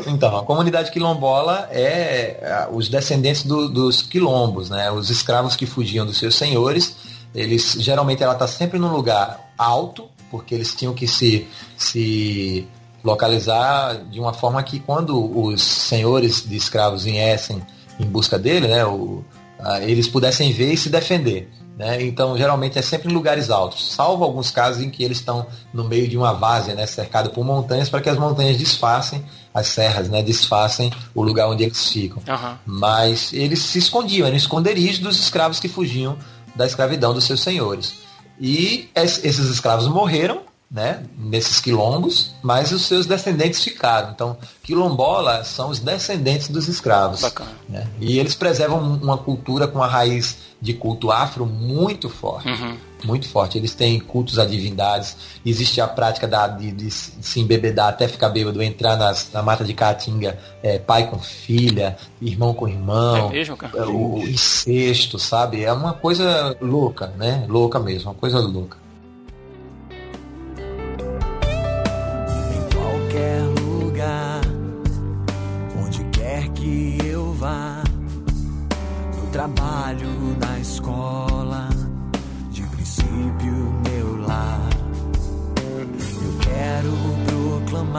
[0.07, 4.91] Então, a comunidade quilombola é, é os descendentes do, dos quilombos, né?
[4.91, 6.95] Os escravos que fugiam dos seus senhores
[7.33, 12.67] eles geralmente ela está sempre num lugar alto, porque eles tinham que se, se
[13.03, 17.61] localizar de uma forma que quando os senhores de escravos viessem
[17.99, 19.23] em busca dele, né, o,
[19.59, 21.49] a, eles pudessem ver e se defender.
[21.77, 22.03] Né?
[22.03, 25.85] Então, geralmente é sempre em lugares altos, salvo alguns casos em que eles estão no
[25.85, 29.23] meio de uma várzea, né, cercado por montanhas, para que as montanhas disfarcem
[29.53, 32.21] as serras, né, disfarcem o lugar onde eles ficam.
[32.27, 32.55] Uhum.
[32.65, 36.17] Mas eles se escondiam, eram esconderijos dos escravos que fugiam
[36.55, 37.95] da escravidão dos seus senhores.
[38.39, 40.41] E esses escravos morreram,
[40.71, 44.11] né, nesses quilombos, mas os seus descendentes ficaram.
[44.11, 47.21] Então, quilombola são os descendentes dos escravos.
[47.67, 47.87] Né?
[47.99, 52.49] E eles preservam uma cultura com a raiz de culto afro muito forte.
[52.49, 52.77] Uhum.
[53.03, 53.57] Muito forte.
[53.57, 55.15] Eles têm cultos a divindades.
[55.45, 59.63] Existe a prática da, de, de se embebedar até ficar bêbado, entrar nas, na mata
[59.63, 63.29] de caatinga, é, pai com filha, irmão com irmão.
[63.29, 63.89] É mesmo, cara?
[63.89, 65.63] O, o incesto, sabe?
[65.63, 67.45] É uma coisa louca, né?
[67.47, 68.77] Louca mesmo, uma coisa louca.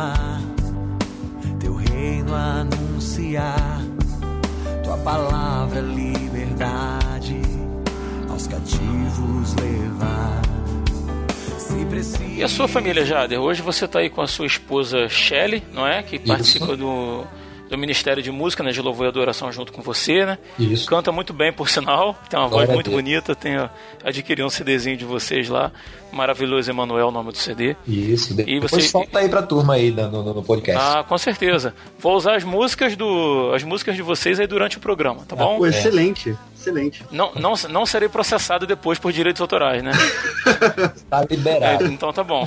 [0.01, 0.41] Proclamar
[1.61, 3.83] teu reino anunciar,
[4.83, 7.41] tua palavra liberdade
[8.29, 10.41] aos cativos levar.
[12.37, 13.39] E a sua família, Jader?
[13.41, 16.03] Hoje você está aí com a sua esposa Shelley, não é?
[16.03, 17.25] Que participa do,
[17.71, 18.73] do Ministério de Música, né?
[18.73, 20.39] De Louvor e Adoração junto com você, né?
[20.59, 20.87] Isso.
[20.87, 22.17] Canta muito bem, por sinal.
[22.29, 23.35] Tem uma Glória voz muito bonita.
[23.35, 23.71] Tenho
[24.05, 25.71] adquiri um CDzinho de vocês lá.
[26.13, 27.77] Maravilhoso Emanuel, o nome do CD.
[27.87, 28.33] Isso.
[28.33, 30.83] E Depois você- solta aí pra turma aí no, no, no podcast.
[30.85, 31.73] Ah, com certeza.
[31.99, 35.59] Vou usar as músicas do as músicas de vocês aí durante o programa, tá bom?
[35.59, 37.05] Pô, excelente, excelente.
[37.13, 39.93] Não, não, não serei processado depois por direitos autorais, né?
[41.09, 41.85] Tá É, liberado.
[41.87, 42.45] então tá bom.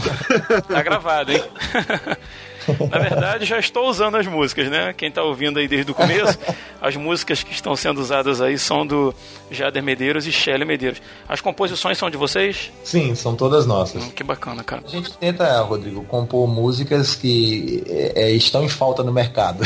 [0.68, 1.42] Tá gravado, hein?
[2.90, 4.94] Na verdade, já estou usando as músicas, né?
[4.94, 6.38] Quem tá ouvindo aí desde o começo,
[6.82, 9.14] as músicas que estão sendo usadas aí são do
[9.50, 11.02] Jader Medeiros e Shelley Medeiros.
[11.28, 12.72] As composições são de vocês?
[12.84, 14.04] Sim, são todas nossas.
[14.04, 14.84] Hum, que bacana, cara.
[14.86, 19.64] A gente tenta, Rodrigo, compor músicas que é, é, estão em falta no mercado.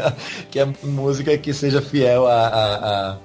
[0.50, 2.26] que é música que seja fiel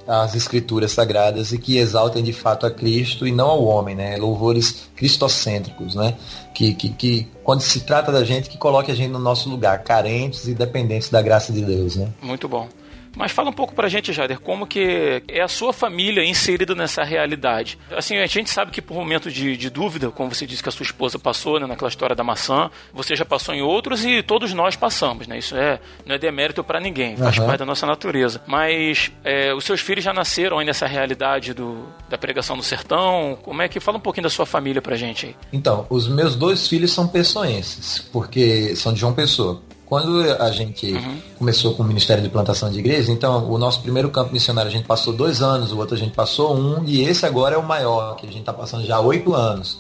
[0.08, 4.18] às escrituras sagradas e que exaltem de fato a Cristo e não ao homem, né?
[4.18, 6.16] Louvores cristocêntricos, né?
[6.54, 9.84] Que, que, que quando se trata da gente, que coloque a gente no nosso lugar,
[9.84, 12.10] carentes e dependentes da graça de Deus, né?
[12.22, 12.68] Muito bom.
[13.16, 17.04] Mas fala um pouco pra gente, Jader, como que é a sua família inserida nessa
[17.04, 17.78] realidade?
[17.96, 20.72] Assim, a gente sabe que por momento de, de dúvida, como você disse que a
[20.72, 24.54] sua esposa passou, né, naquela história da maçã, você já passou em outros e todos
[24.54, 25.38] nós passamos, né?
[25.38, 27.48] Isso é, não é demérito pra ninguém, faz Aham.
[27.48, 28.42] parte da nossa natureza.
[28.48, 33.38] Mas é, os seus filhos já nasceram aí nessa realidade do, da pregação no sertão?
[33.42, 33.80] Como é que...
[33.80, 35.36] Fala um pouquinho da sua família pra gente aí.
[35.52, 39.62] Então, os meus dois filhos são pessoenses, porque são de João Pessoa.
[39.94, 40.92] Quando a gente
[41.38, 44.72] começou com o Ministério de Plantação de Igrejas, então o nosso primeiro campo missionário a
[44.72, 47.64] gente passou dois anos, o outro a gente passou um, e esse agora é o
[47.64, 49.78] maior, que a gente está passando já há oito anos.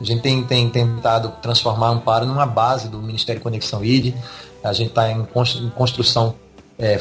[0.00, 4.14] A gente tem, tem tentado transformar Amparo numa base do Ministério Conexão ID.
[4.62, 5.26] A gente está em
[5.74, 6.36] construção
[6.78, 7.00] é,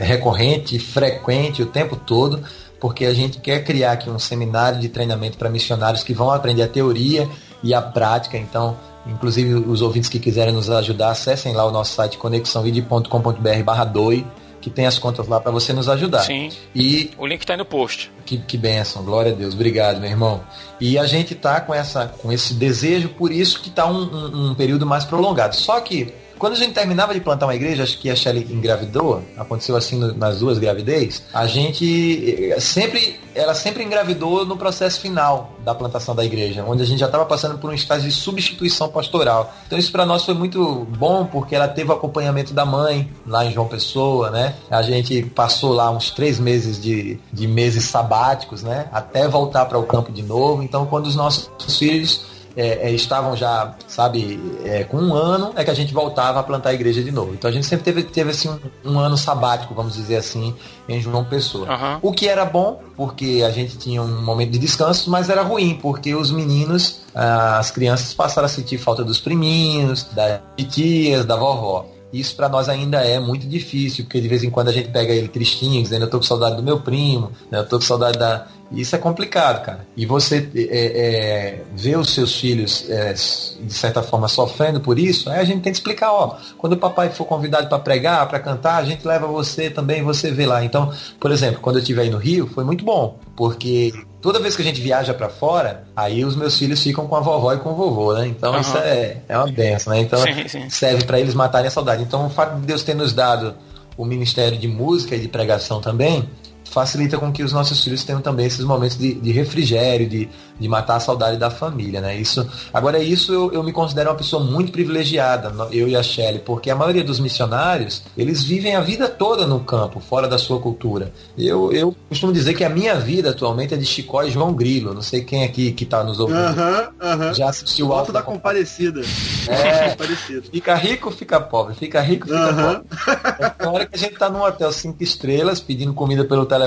[0.00, 2.42] recorrente, frequente o tempo todo,
[2.80, 6.64] porque a gente quer criar aqui um seminário de treinamento para missionários que vão aprender
[6.64, 7.28] a teoria
[7.62, 8.36] e a prática.
[8.36, 8.76] Então,
[9.06, 14.26] inclusive os ouvintes que quiserem nos ajudar, acessem lá o nosso site conexãovid.com.br barra doi,
[14.60, 16.20] que tem as contas lá para você nos ajudar.
[16.20, 16.48] Sim.
[16.74, 18.12] E O link tá aí no post.
[18.24, 20.40] que, que bênção, glória a Deus, obrigado, meu irmão.
[20.80, 24.50] E a gente tá com, essa, com esse desejo, por isso que tá um, um-
[24.50, 25.56] um período mais prolongado.
[25.56, 26.12] Só que,
[26.42, 29.96] quando a gente terminava de plantar uma igreja, acho que a Shelly engravidou, aconteceu assim
[30.16, 36.16] nas duas gravidez, a gente eh, sempre, ela sempre engravidou no processo final da plantação
[36.16, 39.54] da igreja, onde a gente já estava passando por um estágio de substituição pastoral.
[39.68, 43.44] Então isso para nós foi muito bom, porque ela teve o acompanhamento da mãe lá
[43.44, 44.56] em João Pessoa, né?
[44.68, 48.88] A gente passou lá uns três meses de, de meses sabáticos, né?
[48.90, 50.60] Até voltar para o campo de novo.
[50.60, 55.64] Então quando os nossos filhos é, é, estavam já, sabe, é, com um ano é
[55.64, 57.34] que a gente voltava a plantar a igreja de novo.
[57.34, 58.48] Então a gente sempre teve, teve assim,
[58.84, 60.54] um, um ano sabático, vamos dizer assim,
[60.88, 61.68] em João Pessoa.
[61.68, 61.98] Aham.
[62.02, 65.78] O que era bom, porque a gente tinha um momento de descanso, mas era ruim,
[65.80, 70.40] porque os meninos, ah, as crianças passaram a sentir falta dos priminhos, das
[70.70, 71.86] tias, da vovó.
[72.12, 75.14] Isso para nós ainda é muito difícil, porque de vez em quando a gente pega
[75.14, 78.18] ele tristinho, dizendo eu tô com saudade do meu primo, né, eu tô com saudade
[78.18, 78.46] da.
[78.72, 79.86] Isso é complicado, cara.
[79.96, 85.28] E você é, é, ver os seus filhos, é, de certa forma, sofrendo por isso,
[85.30, 88.38] aí a gente tem que explicar, ó, quando o papai for convidado para pregar, para
[88.40, 90.64] cantar, a gente leva você também, você vê lá.
[90.64, 94.56] Então, por exemplo, quando eu estive aí no Rio, foi muito bom, porque toda vez
[94.56, 97.58] que a gente viaja para fora, aí os meus filhos ficam com a vovó e
[97.58, 98.26] com o vovô, né?
[98.26, 98.60] Então Aham.
[98.60, 100.00] isso é, é uma benção, né?
[100.00, 100.70] Então Sim, sim.
[100.70, 102.02] serve para eles matarem a saudade.
[102.02, 103.54] Então o fato de Deus ter nos dado
[103.96, 106.28] o ministério de música e de pregação também
[106.72, 110.68] facilita com que os nossos filhos tenham também esses momentos de, de refrigério, de, de
[110.68, 112.16] matar a saudade da família, né?
[112.16, 116.40] Isso, agora isso eu, eu me considero uma pessoa muito privilegiada, eu e a Shelley,
[116.40, 120.58] porque a maioria dos missionários, eles vivem a vida toda no campo, fora da sua
[120.58, 121.12] cultura.
[121.36, 124.94] Eu, eu costumo dizer que a minha vida atualmente é de Chicó e João Grilo,
[124.94, 126.38] não sei quem aqui que está nos ouvindo.
[126.38, 127.34] Aham, aham.
[127.34, 129.02] Já assistiu o Alto da Compadecida?
[129.02, 129.02] comparecida.
[129.48, 130.50] É.
[130.50, 131.74] Fica rico, fica pobre.
[131.74, 132.74] Fica rico, fica Aham.
[132.74, 133.52] pobre.
[133.60, 136.61] Na hora que a gente tá num hotel cinco estrelas, pedindo comida pelo telefone,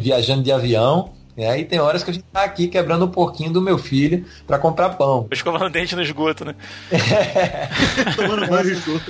[0.00, 3.52] viajando de avião, E aí tem horas que a gente tá aqui quebrando um porquinho
[3.52, 5.28] do meu filho para comprar pão.
[5.30, 6.54] Escovando dente no esgoto, né?
[6.90, 7.68] É.
[8.16, 9.04] Tomando banho chuva.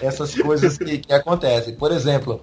[0.00, 1.74] Essas coisas que, que acontecem.
[1.74, 2.40] Por exemplo,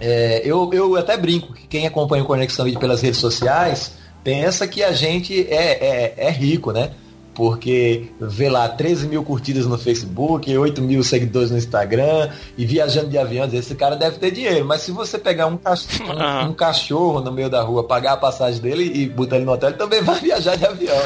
[0.00, 4.66] é, eu, eu até brinco que quem acompanha o Conexão Vídeo pelas redes sociais pensa
[4.66, 6.90] que a gente é, é, é rico, né?
[7.34, 13.08] Porque vê lá 13 mil curtidas no Facebook, 8 mil seguidores no Instagram e viajando
[13.08, 14.64] de avião, esse cara deve ter dinheiro.
[14.64, 16.14] Mas se você pegar um cachorro,
[16.48, 19.70] um, cachorro no meio da rua, pagar a passagem dele e botar ele no hotel,
[19.70, 20.94] ele também vai viajar de avião.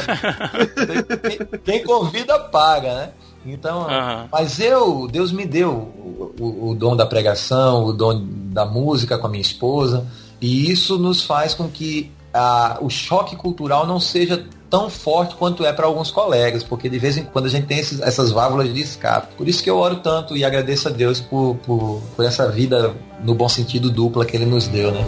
[0.79, 1.19] Né?
[1.29, 3.09] quem, quem convida, paga, né?
[3.45, 4.27] Então, Aham.
[4.31, 8.21] mas eu, Deus me deu o, o- o dom da pregação, o dom
[8.51, 10.05] da música com a minha esposa,
[10.41, 15.65] e isso nos faz com que a- o choque cultural não seja tão forte quanto
[15.65, 18.71] é para alguns colegas, porque de vez em quando a gente tem esses- essas válvulas
[18.73, 19.33] de escape.
[19.35, 22.93] Por isso que eu oro tanto e agradeço a Deus por, por, por essa vida,
[23.23, 25.03] no bom sentido, dupla que Ele nos deu, né?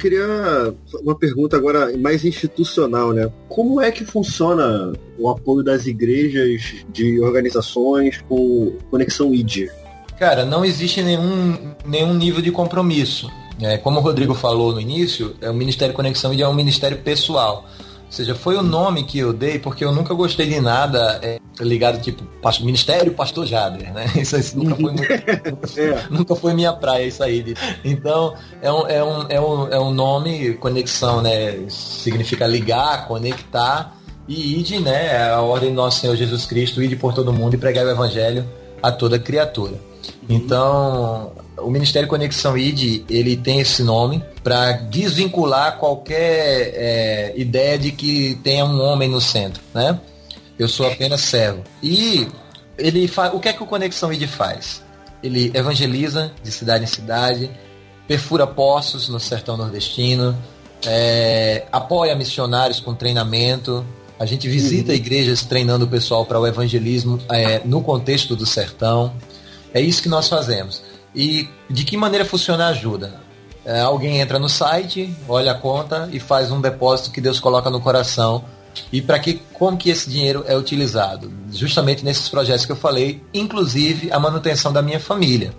[0.00, 3.30] Queria uma pergunta agora mais institucional, né?
[3.48, 9.68] Como é que funciona o apoio das igrejas, de organizações com Conexão ID?
[10.18, 13.30] Cara, não existe nenhum, nenhum nível de compromisso.
[13.60, 16.98] É, como o Rodrigo falou no início, é o Ministério Conexão Mídia é um ministério
[16.98, 17.66] pessoal.
[17.78, 21.39] Ou seja, foi o nome que eu dei porque eu nunca gostei de nada é,
[21.58, 22.22] ligado tipo
[22.62, 24.06] Ministério Pastor Jader, né?
[24.16, 25.02] Isso, isso nunca foi muito,
[25.78, 26.04] É.
[26.10, 27.42] nunca foi minha praia isso aí.
[27.42, 31.58] de- Então, é um, é, um, é, um, é um nome, conexão, né?
[31.68, 33.96] Significa ligar, conectar.
[34.28, 35.28] E ide, né?
[35.30, 38.44] A ordem do nosso Senhor Jesus Cristo, ide por todo mundo e pregar o Evangelho
[38.82, 39.74] a toda criatura.
[40.28, 47.90] Então, o Ministério Conexão ID, ele tem esse nome para desvincular qualquer é, ideia de
[47.92, 49.98] que tenha um homem no centro, né?
[50.60, 51.64] Eu sou apenas servo.
[51.82, 52.28] E
[52.76, 53.30] ele fa...
[53.30, 54.84] o que é que o Conexão ID faz?
[55.22, 57.50] Ele evangeliza de cidade em cidade,
[58.06, 60.36] perfura poços no sertão nordestino,
[60.84, 63.86] é, apoia missionários com treinamento.
[64.18, 69.14] A gente visita igrejas treinando o pessoal para o evangelismo é, no contexto do sertão.
[69.72, 70.82] É isso que nós fazemos.
[71.14, 73.14] E de que maneira funciona a ajuda?
[73.64, 77.70] É, alguém entra no site, olha a conta e faz um depósito que Deus coloca
[77.70, 78.44] no coração.
[78.92, 81.32] E para que como que esse dinheiro é utilizado?
[81.52, 85.52] Justamente nesses projetos que eu falei, inclusive a manutenção da minha família.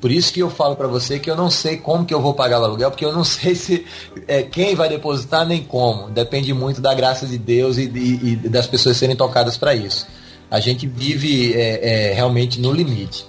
[0.00, 2.34] Por isso que eu falo para você que eu não sei como que eu vou
[2.34, 3.84] pagar o aluguel, porque eu não sei se
[4.28, 6.10] é, quem vai depositar nem como.
[6.10, 10.06] Depende muito da graça de Deus e, e- e das pessoas serem tocadas para isso.
[10.50, 13.26] A gente vive é, é, realmente no limite.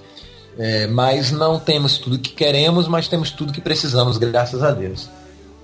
[0.59, 5.07] É, mas não temos tudo que queremos, mas temos tudo que precisamos, graças a Deus.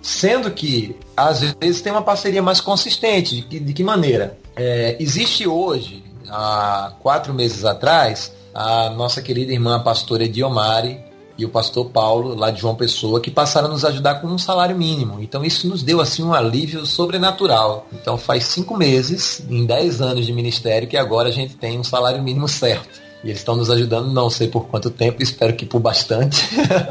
[0.03, 3.37] Sendo que, às vezes, tem uma parceria mais consistente.
[3.37, 4.37] De que, de que maneira?
[4.53, 10.99] É, existe hoje, há quatro meses atrás, a nossa querida irmã a pastora Ediomari
[11.37, 14.37] e o pastor Paulo, lá de João Pessoa, que passaram a nos ajudar com um
[14.37, 15.21] salário mínimo.
[15.21, 17.87] Então isso nos deu assim um alívio sobrenatural.
[17.93, 21.83] Então faz cinco meses, em dez anos de ministério, que agora a gente tem um
[21.83, 23.01] salário mínimo certo.
[23.23, 26.45] E eles estão nos ajudando, não sei por quanto tempo, espero que por bastante,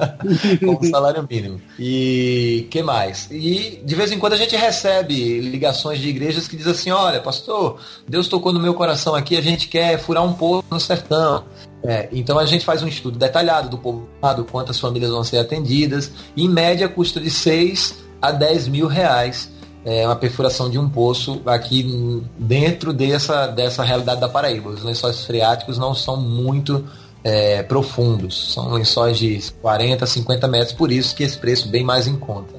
[0.65, 1.61] com o salário mínimo.
[1.79, 3.29] E que mais?
[3.31, 7.21] E de vez em quando a gente recebe ligações de igrejas que dizem assim, olha,
[7.21, 7.79] pastor,
[8.09, 11.45] Deus tocou no meu coração aqui, a gente quer furar um pouco no sertão.
[11.85, 16.13] É, então a gente faz um estudo detalhado do povoado, quantas famílias vão ser atendidas,
[16.35, 19.51] e em média custa de 6 a 10 mil reais
[19.85, 24.71] é, uma perfuração de um poço aqui dentro dessa, dessa realidade da Paraíba.
[24.71, 26.85] Os lençóis freáticos não são muito
[27.25, 32.07] é, profundos, são lençóis de 40, 50 metros, por isso que esse preço bem mais
[32.07, 32.55] em conta.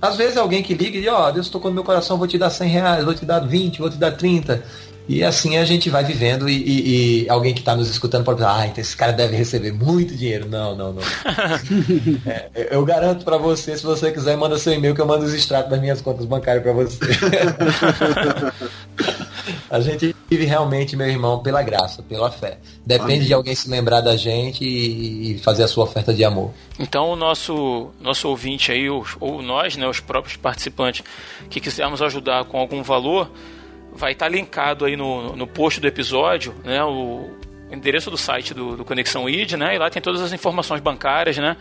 [0.00, 2.36] Às vezes alguém que liga e diz, ó, Deus tocou no meu coração, vou te
[2.36, 4.62] dar 100 reais, vou te dar 20, vou te dar 30.
[5.14, 8.38] E assim a gente vai vivendo e, e- e alguém que está nos escutando pode
[8.38, 10.48] pensar, ah, então esse cara deve receber muito dinheiro.
[10.48, 11.02] Não, não, não.
[12.54, 15.34] É, eu garanto para você, se você quiser, manda seu e-mail que eu mando os
[15.34, 16.98] extratos das minhas contas bancárias para você.
[19.70, 22.58] a gente vive realmente, meu irmão, pela graça, pela fé.
[22.84, 23.26] Depende Amém.
[23.26, 26.50] de alguém se lembrar da gente e, e fazer a sua oferta de amor.
[26.78, 31.02] Então o nosso, nosso ouvinte aí, os- ou nós, né, os próprios participantes,
[31.50, 33.30] que quisermos ajudar com algum valor,
[33.94, 37.30] vai estar linkado aí no, no post do episódio, né, o
[37.70, 41.36] endereço do site do, do Conexão ID, né, e lá tem todas as informações bancárias,
[41.36, 41.56] né,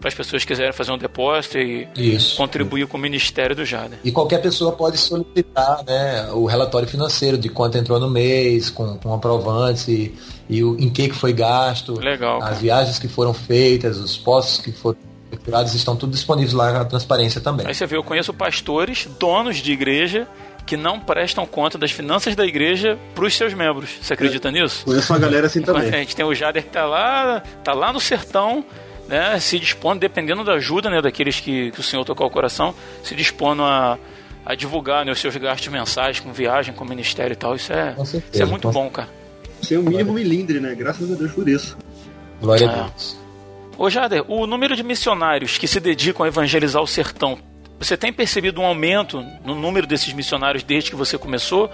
[0.00, 2.36] para as pessoas que quiserem fazer um depósito e Isso.
[2.36, 3.98] contribuir com o Ministério do Jader.
[4.02, 8.96] E qualquer pessoa pode solicitar né, o relatório financeiro de quanto entrou no mês, com,
[8.96, 10.14] com comprovantes e,
[10.48, 14.64] e o, em que, que foi gasto, Legal, as viagens que foram feitas, os postos
[14.64, 14.98] que foram
[15.30, 17.66] efetuados, estão tudo disponíveis lá na transparência também.
[17.66, 20.26] Aí você vê, eu conheço pastores, donos de igreja,
[20.66, 23.90] que não prestam conta das finanças da igreja para os seus membros.
[24.00, 24.84] Você acredita nisso?
[24.84, 25.94] Conheço uma galera assim Enquanto também.
[25.94, 28.64] A gente tem o Jader que tá lá, tá lá no sertão,
[29.08, 32.74] né, se dispondo, dependendo da ajuda, né, daqueles que, que o Senhor tocou o coração,
[33.02, 33.98] se dispondo a,
[34.46, 37.56] a divulgar né, os seus gastos mensais com viagem, com ministério e tal.
[37.56, 39.08] Isso é, certeza, isso é muito com- bom, cara.
[39.62, 40.74] Sem o mínimo milindre, né?
[40.74, 41.76] Graças a Deus por isso.
[42.40, 43.18] Glória a Deus.
[43.76, 47.38] Ô Jader, o número de missionários que se dedicam a evangelizar o sertão,
[47.80, 51.70] você tem percebido um aumento no número desses missionários desde que você começou?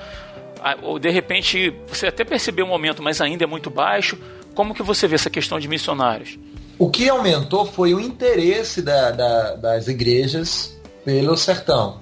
[0.62, 4.16] Ah, Ou de repente você até percebeu um aumento, mas ainda é muito baixo?
[4.54, 6.38] Como que você vê essa questão de missionários?
[6.78, 12.00] O que aumentou foi o interesse da- da- das igrejas pelo sertão,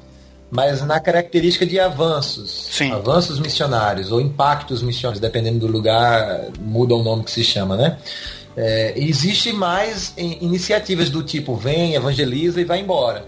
[0.51, 2.93] mas na característica de avanços, Sim.
[2.93, 7.99] avanços missionários ou impactos missionários, dependendo do lugar, muda o nome que se chama, né?
[8.57, 13.25] É, existe mais in- iniciativas do tipo vem, evangeliza e vai embora.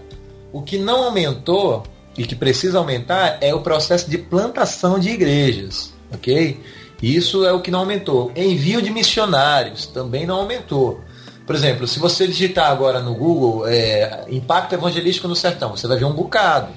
[0.51, 1.83] O que não aumentou
[2.17, 6.59] e que precisa aumentar é o processo de plantação de igrejas, ok?
[7.01, 8.31] Isso é o que não aumentou.
[8.35, 11.01] Envio de missionários também não aumentou.
[11.45, 15.97] Por exemplo, se você digitar agora no Google é, impacto evangelístico no sertão, você vai
[15.97, 16.73] ver um bocado.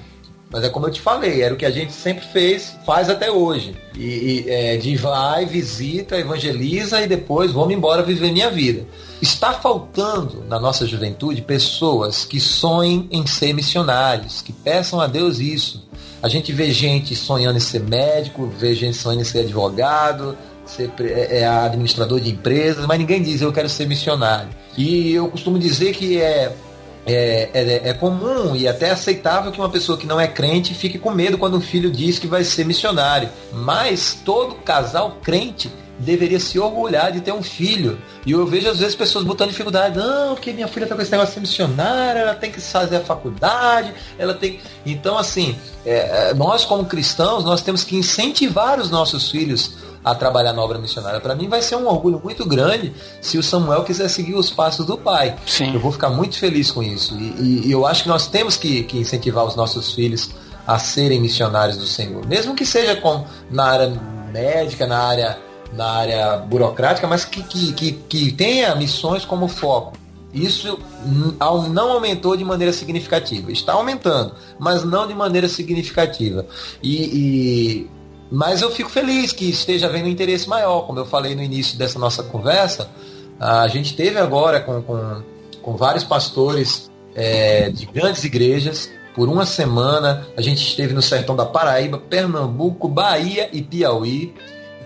[0.49, 3.31] Mas é como eu te falei, era o que a gente sempre fez, faz até
[3.31, 3.75] hoje.
[3.95, 4.05] E,
[4.45, 8.85] e, é, de vai, visita, evangeliza e depois vamos embora viver minha vida.
[9.21, 15.39] Está faltando na nossa juventude pessoas que sonhem em ser missionários, que peçam a Deus
[15.39, 15.87] isso.
[16.23, 20.91] A gente vê gente sonhando em ser médico, vê gente sonhando em ser advogado, ser
[21.01, 24.49] é, é administrador de empresas, mas ninguém diz eu quero ser missionário.
[24.75, 26.55] E eu costumo dizer que é
[27.05, 30.99] é, é, é comum e até aceitável que uma pessoa que não é crente fique
[30.99, 33.29] com medo quando um filho diz que vai ser missionário.
[33.51, 35.71] Mas todo casal crente
[36.01, 37.97] deveria se orgulhar de ter um filho.
[38.25, 39.97] E eu vejo às vezes pessoas botando dificuldade.
[39.97, 42.97] Não, porque minha filha está com esse negócio de ser missionária, ela tem que fazer
[42.97, 44.59] a faculdade, ela tem.
[44.85, 49.73] Então, assim, é, é, nós como cristãos, nós temos que incentivar os nossos filhos
[50.03, 51.19] a trabalhar na obra missionária.
[51.19, 52.91] Para mim vai ser um orgulho muito grande
[53.21, 55.35] se o Samuel quiser seguir os passos do pai.
[55.45, 55.73] Sim.
[55.75, 57.13] Eu vou ficar muito feliz com isso.
[57.19, 60.31] E, e- e eu acho que nós temos que, que incentivar os nossos filhos
[60.65, 62.25] a serem missionários do Senhor.
[62.25, 63.87] Mesmo que seja com, na área
[64.31, 65.37] médica, na área,
[65.73, 69.97] na área burocrática, mas que, que, que, que tenha missões como foco.
[70.33, 70.79] Isso
[71.69, 73.51] não aumentou de maneira significativa.
[73.51, 76.45] Está aumentando, mas não de maneira significativa.
[76.81, 77.89] E, e-
[78.31, 80.87] mas eu fico feliz que esteja havendo um interesse maior.
[80.87, 82.89] Como eu falei no início dessa nossa conversa,
[83.37, 85.21] a gente teve agora com, com,
[85.61, 88.89] com vários pastores é, de grandes igrejas.
[89.13, 94.33] Por uma semana a gente esteve no sertão da Paraíba, Pernambuco, Bahia e Piauí,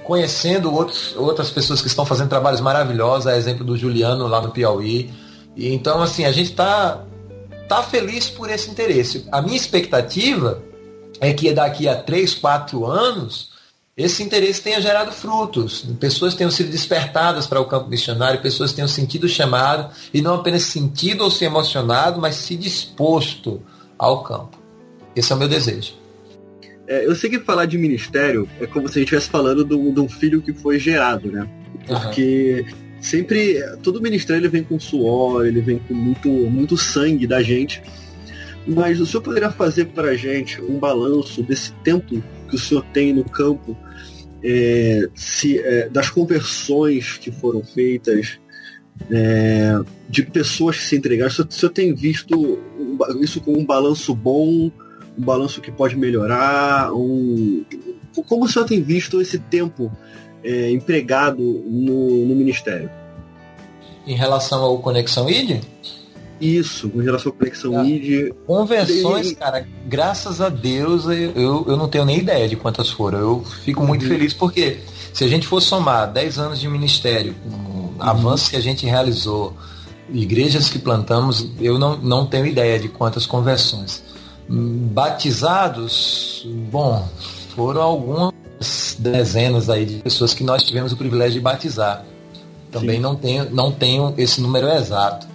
[0.06, 4.52] conhecendo outros, outras pessoas que estão fazendo trabalhos maravilhosos, a exemplo do Juliano lá no
[4.52, 5.12] Piauí.
[5.56, 7.04] E então, assim, a gente está
[7.68, 9.28] tá feliz por esse interesse.
[9.32, 10.62] A minha expectativa
[11.20, 13.56] é que daqui a 3, 4 anos
[13.98, 15.86] esse interesse tenha gerado frutos.
[16.00, 20.64] Pessoas tenham sido despertadas para o campo missionário, pessoas tenham sentido chamado, e não apenas
[20.64, 23.62] sentido ou se emocionado, mas se disposto
[23.98, 24.60] ao campo.
[25.16, 25.94] Esse é o meu desejo.
[26.88, 30.00] É, eu sei que falar de ministério é como se a gente estivesse falando de
[30.00, 31.48] um filho que foi gerado, né?
[31.88, 32.66] Porque
[33.00, 37.82] sempre, todo ministério ele vem com suor, ele vem com muito, muito sangue da gente.
[38.68, 42.84] Mas o senhor poderia fazer para a gente um balanço desse tempo que o senhor
[42.94, 43.78] tem no campo,
[44.44, 48.40] é, se, é, das conversões que foram feitas,
[49.12, 49.80] é,
[50.10, 51.30] de pessoas que se entregaram.
[51.30, 52.60] O senhor, o senhor tem visto
[53.22, 54.72] isso com um balanço bom,
[55.18, 56.92] um balanço que pode melhorar?
[56.94, 57.64] Um...
[58.28, 59.92] Como o senhor tem visto esse tempo
[60.44, 62.90] é, empregado no, no ministério?
[64.08, 65.62] Em relação ao Conexão ID,
[66.40, 67.86] Isso, com relação à conexão Ah.
[67.86, 68.34] ID.
[68.46, 73.20] conversões, E- cara, graças a Deus eu, eu, não tenho nem ideia de quantas foram.
[73.20, 74.10] Eu fico muito Uhum.
[74.10, 74.80] feliz porque
[75.14, 79.56] se a gente for somar 10 anos de ministério, com avanços que a gente realizou,
[80.14, 84.04] igrejas que plantamos, eu não, não tenho ideia de quantas conversões.
[84.48, 87.08] Batizados, bom,
[87.56, 88.34] foram algumas
[89.00, 92.06] dezenas aí de pessoas que nós tivemos o privilégio de batizar.
[92.72, 93.02] Também Sim.
[93.02, 95.28] não tenho, não tenho esse número exato.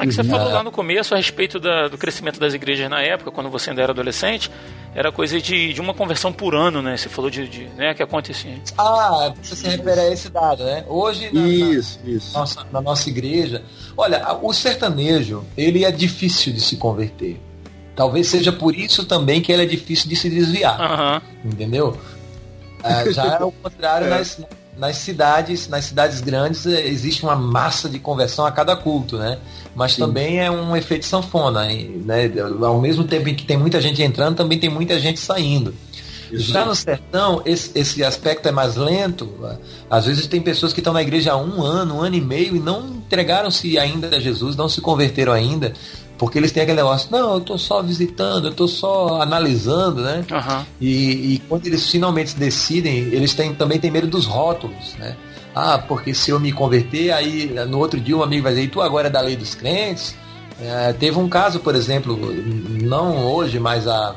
[0.00, 3.02] É que você falou lá no começo a respeito da, do crescimento das igrejas na
[3.02, 4.48] época, quando você ainda era adolescente,
[4.94, 6.96] era coisa de, de uma conversão por ano, né?
[6.96, 8.54] Você falou de, de né, que acontecia.
[8.76, 10.84] Ah, você se refere a esse dado, né?
[10.88, 12.32] Hoje, na, Isso, isso.
[12.32, 13.62] nossa, na nossa igreja,
[13.96, 17.40] olha, o sertanejo, ele é difícil de se converter.
[17.98, 20.80] Talvez seja por isso também que ele é difícil de se desviar.
[20.80, 21.22] Aham.
[21.44, 21.98] entendeu?
[22.80, 24.10] Ah, já é o contrário É.
[24.10, 24.40] nas,
[24.76, 29.38] nas cidades, nas cidades grandes existe uma massa de conversão a cada culto, né?
[29.74, 30.02] Mas Sim.
[30.02, 32.30] também é um efeito sanfona, né?
[32.62, 35.74] Ao mesmo tempo em que tem muita gente entrando, também tem muita gente saindo.
[36.30, 39.28] Isso Já no sertão, esse, esse aspecto é mais lento.
[39.90, 42.54] Às vezes tem pessoas que estão na igreja há um ano, um ano e meio
[42.54, 45.72] e não entregaram-se ainda a Jesus, não se converteram ainda,
[46.18, 50.24] porque eles têm aquele negócio, não, eu estou só visitando, eu estou só analisando, né?
[50.30, 50.66] Aham.
[50.80, 55.16] E, e quando eles finalmente decidem, eles têm, também têm medo dos rótulos, né?
[55.54, 58.68] Ah, porque se eu me converter, aí no outro dia um amigo vai dizer, e
[58.68, 60.14] tu agora é da lei dos crentes?
[60.60, 62.18] É, teve um caso, por exemplo,
[62.82, 64.16] não hoje, mas há,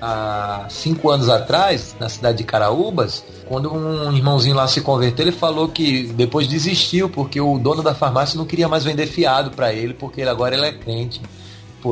[0.00, 5.36] há cinco anos atrás, na cidade de Caraúbas, quando um irmãozinho lá se converteu, ele
[5.36, 9.72] falou que depois desistiu, porque o dono da farmácia não queria mais vender fiado para
[9.72, 11.20] ele, porque ele, agora ele é crente.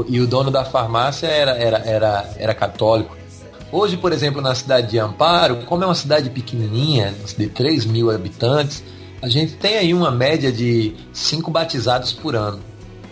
[0.09, 3.17] E o dono da farmácia era, era, era, era católico.
[3.71, 8.11] Hoje, por exemplo, na cidade de Amparo, como é uma cidade pequenininha, de 3 mil
[8.11, 8.83] habitantes,
[9.21, 12.61] a gente tem aí uma média de 5 batizados por ano.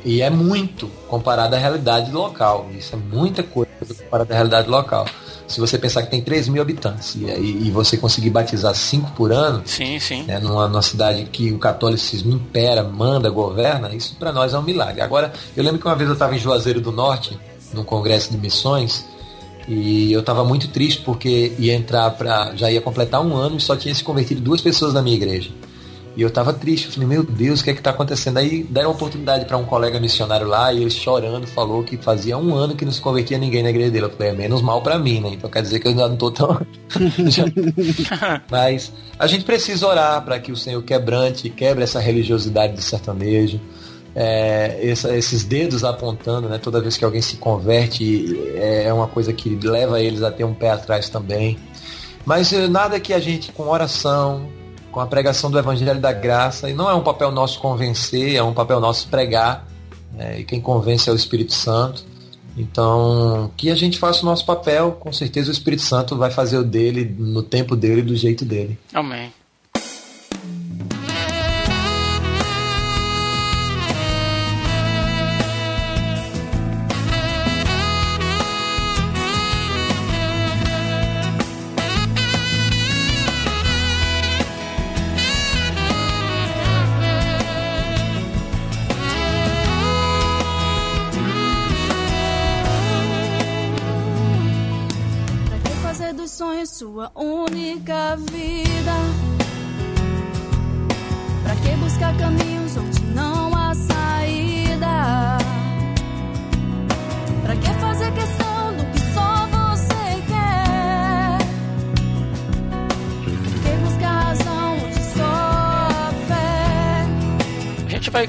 [0.05, 2.69] E é muito comparado à realidade local.
[2.77, 3.71] Isso é muita coisa
[4.05, 5.07] comparado à realidade local.
[5.47, 9.33] Se você pensar que tem 3 mil habitantes e, e você conseguir batizar 5 por
[9.33, 10.23] ano, Sim, sim.
[10.23, 14.63] né, numa, numa cidade que o catolicismo impera, manda, governa, isso para nós é um
[14.63, 15.03] milagre.
[15.03, 17.39] Agora, eu lembro que uma vez eu estava em Juazeiro do Norte,
[17.73, 19.05] num congresso de missões,
[19.69, 22.55] e eu estava muito triste porque ia entrar para.
[22.55, 25.51] já ia completar um ano e só tinha se convertido duas pessoas na minha igreja.
[26.17, 28.37] E eu estava triste, eu falei, meu Deus, o que é que está acontecendo?
[28.39, 32.55] Aí deram oportunidade para um colega missionário lá e ele chorando falou que fazia um
[32.55, 34.07] ano que não se convertia ninguém na igreja dele.
[34.07, 35.31] Eu falei, é menos mal para mim, né?
[35.33, 36.61] Então quer dizer que eu ainda não tô tão.
[38.51, 43.61] Mas a gente precisa orar para que o Senhor quebrante, quebre essa religiosidade do sertanejo,
[44.15, 46.59] é, essa- esses dedos apontando, né?
[46.59, 50.55] Toda vez que alguém se converte, é uma coisa que leva eles a ter um
[50.55, 51.59] pé atrás também.
[52.25, 54.47] Mas eh, nada que a gente, com oração,
[54.95, 58.43] com a pregação do Evangelho da Graça, e não é um papel nosso convencer, é
[58.45, 59.67] um papel nosso pregar,
[60.13, 60.39] né?
[60.39, 62.05] e quem convence é o Espírito Santo.
[62.57, 66.59] Então, que a gente faça o nosso papel, com certeza o Espírito Santo vai fazer
[66.59, 68.79] o dele, no tempo dele, do jeito dele.
[68.93, 69.33] Amém.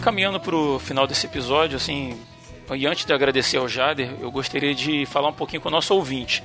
[0.06, 2.16] Caminhando pro final desse episódio, assim,
[2.76, 5.96] e antes de agradecer ao Jader, eu gostaria de falar um pouquinho com o nosso
[5.96, 6.44] ouvinte.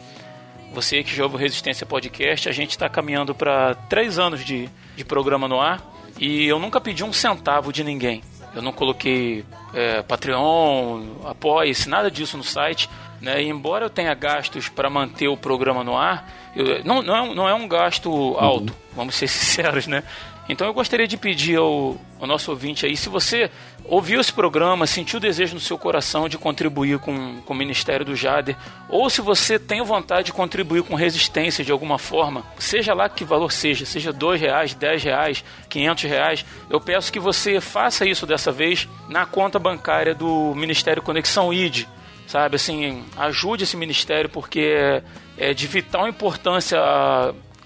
[0.72, 4.66] Você que já ouve o Resistência Podcast, a gente está caminhando para três anos de,
[4.96, 5.82] de programa no ar
[6.18, 8.22] e eu nunca pedi um centavo de ninguém.
[8.54, 9.44] Eu não coloquei
[9.74, 12.88] é, Patreon, apoia-se, nada disso no site.
[13.20, 13.42] Né?
[13.42, 17.34] E embora eu tenha gastos para manter o programa no ar, eu- não, não, é
[17.34, 20.02] não é um gasto alto, vamos ser sinceros, né?
[20.50, 23.48] Então eu gostaria de pedir ao, ao nosso ouvinte aí, se você
[23.84, 28.04] ouviu esse programa, sentiu o desejo no seu coração de contribuir com, com o Ministério
[28.04, 28.56] do Jader,
[28.88, 33.24] ou se você tem vontade de contribuir com resistência de alguma forma, seja lá que
[33.24, 38.26] valor seja, seja dois reais, dez reais, quinhentos reais, eu peço que você faça isso
[38.26, 41.86] dessa vez na conta bancária do Ministério Conexão ID
[42.26, 42.54] sabe?
[42.54, 45.02] Assim, ajude esse ministério porque é,
[45.36, 46.78] é de vital importância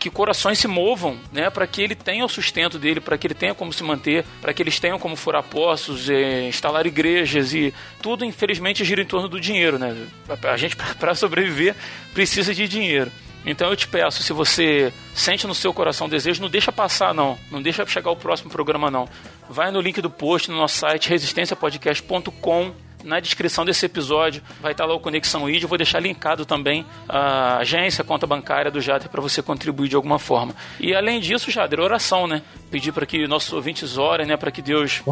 [0.04, 3.32] que corações se movam, né, para que ele tenha o sustento dele, para que ele
[3.32, 7.72] tenha como se manter, para que eles tenham como furar poços, eh, instalar igrejas e
[8.02, 9.96] tudo, infelizmente, gira em torno do dinheiro, né?
[10.42, 11.74] A gente para sobreviver
[12.12, 13.10] precisa de dinheiro.
[13.46, 17.38] Então eu te peço, se você sente no seu coração desejo, não deixa passar não,
[17.50, 19.08] não deixa chegar o próximo programa não.
[19.48, 22.74] Vai no link do post no nosso site resistenciapodcast.com
[23.04, 25.62] Na descrição desse episódio vai estar lá o Conexão ID.
[25.62, 29.90] Eu vou deixar linkado também a agência, a conta bancária do Jader para você contribuir
[29.90, 30.54] de alguma forma.
[30.80, 32.40] E além disso, Jader, oração, né?
[32.70, 34.38] Pedir para que nossos ouvintes orem, né?
[34.38, 35.02] Para que Deus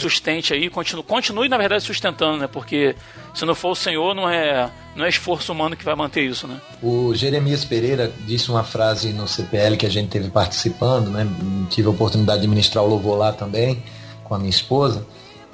[0.00, 2.46] sustente aí, continue, continue, na verdade, sustentando, né?
[2.46, 2.96] Porque
[3.34, 6.48] se não for o Senhor, não é, não é esforço humano que vai manter isso,
[6.48, 6.58] né?
[6.82, 11.28] O Jeremias Pereira disse uma frase no CPL que a gente teve participando, né?
[11.68, 13.82] Tive a oportunidade de ministrar o louvor lá também
[14.24, 15.06] com a minha esposa.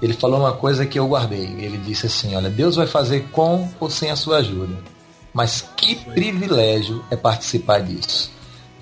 [0.02, 1.54] Ele falou uma coisa que eu guardei.
[1.58, 4.76] Ele disse assim: Olha, Deus vai fazer com ou sem a sua ajuda.
[5.32, 8.30] Mas que privilégio é participar disso.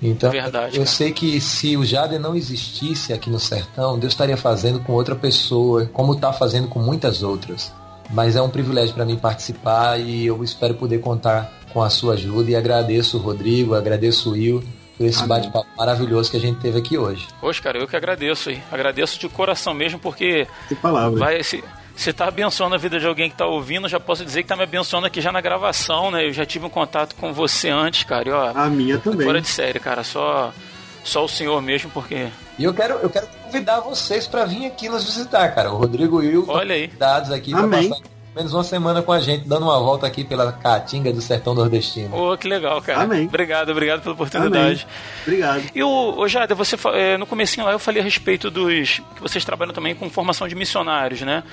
[0.01, 0.95] Então, Verdade, eu cara.
[0.95, 5.15] sei que se o Jader não existisse aqui no sertão, Deus estaria fazendo com outra
[5.15, 7.71] pessoa, como está fazendo com muitas outras.
[8.09, 12.13] Mas é um privilégio para mim participar e eu espero poder contar com a sua
[12.13, 12.49] ajuda.
[12.49, 14.63] E agradeço o Rodrigo, agradeço o Will
[14.99, 17.25] por esse bate-papo maravilhoso que a gente teve aqui hoje.
[17.39, 18.61] Poxa, cara, eu que agradeço aí.
[18.71, 21.17] Agradeço de coração mesmo, porque Sem palavras.
[21.19, 21.63] vai se
[21.95, 24.55] se tá abençoando a vida de alguém que tá ouvindo, já posso dizer que tá
[24.55, 26.25] me abençoando aqui já na gravação, né?
[26.27, 28.29] Eu já tive um contato com você antes, cara.
[28.29, 29.25] E, ó, A minha também.
[29.27, 30.53] fora de série, cara, só
[31.03, 32.27] só o senhor mesmo, porque
[32.57, 35.71] E eu quero, eu quero convidar vocês para vir aqui nos visitar, cara.
[35.71, 36.87] O Rodrigo e o Olha aí.
[36.87, 37.97] convidados aqui para passar
[38.35, 42.15] menos uma semana com a gente, dando uma volta aqui pela Caatinga do Sertão Nordestino.
[42.15, 43.01] Ô, que legal, cara.
[43.01, 43.25] Amém.
[43.25, 44.87] Obrigado, obrigado pela oportunidade.
[45.23, 45.63] Obrigado.
[45.73, 49.21] E o, o Jada, você é, no comecinho lá eu falei a respeito dos que
[49.21, 51.43] vocês trabalham também com formação de missionários, né?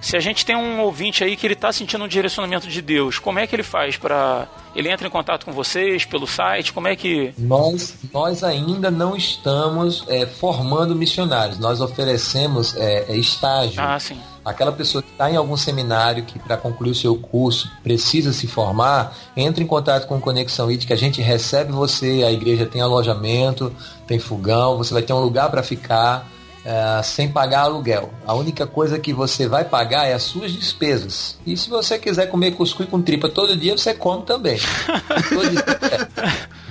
[0.00, 3.18] Se a gente tem um ouvinte aí que ele está sentindo um direcionamento de Deus,
[3.18, 4.46] como é que ele faz para
[4.76, 6.70] ele entra em contato com vocês pelo site?
[6.70, 13.16] Como é que Nós, nós ainda não estamos é, formando missionários, nós oferecemos é, é,
[13.16, 13.80] estágio.
[13.80, 14.20] Ah, sim.
[14.44, 18.46] Aquela pessoa que está em algum seminário que para concluir o seu curso precisa se
[18.46, 22.66] formar, entre em contato com o Conexão ID que a gente recebe você, a igreja
[22.66, 23.74] tem alojamento,
[24.06, 26.30] tem fogão, você vai ter um lugar para ficar
[26.66, 28.10] é, sem pagar aluguel.
[28.26, 31.38] A única coisa que você vai pagar é as suas despesas.
[31.46, 34.58] E se você quiser comer cuscuz com tripa todo dia, você come também.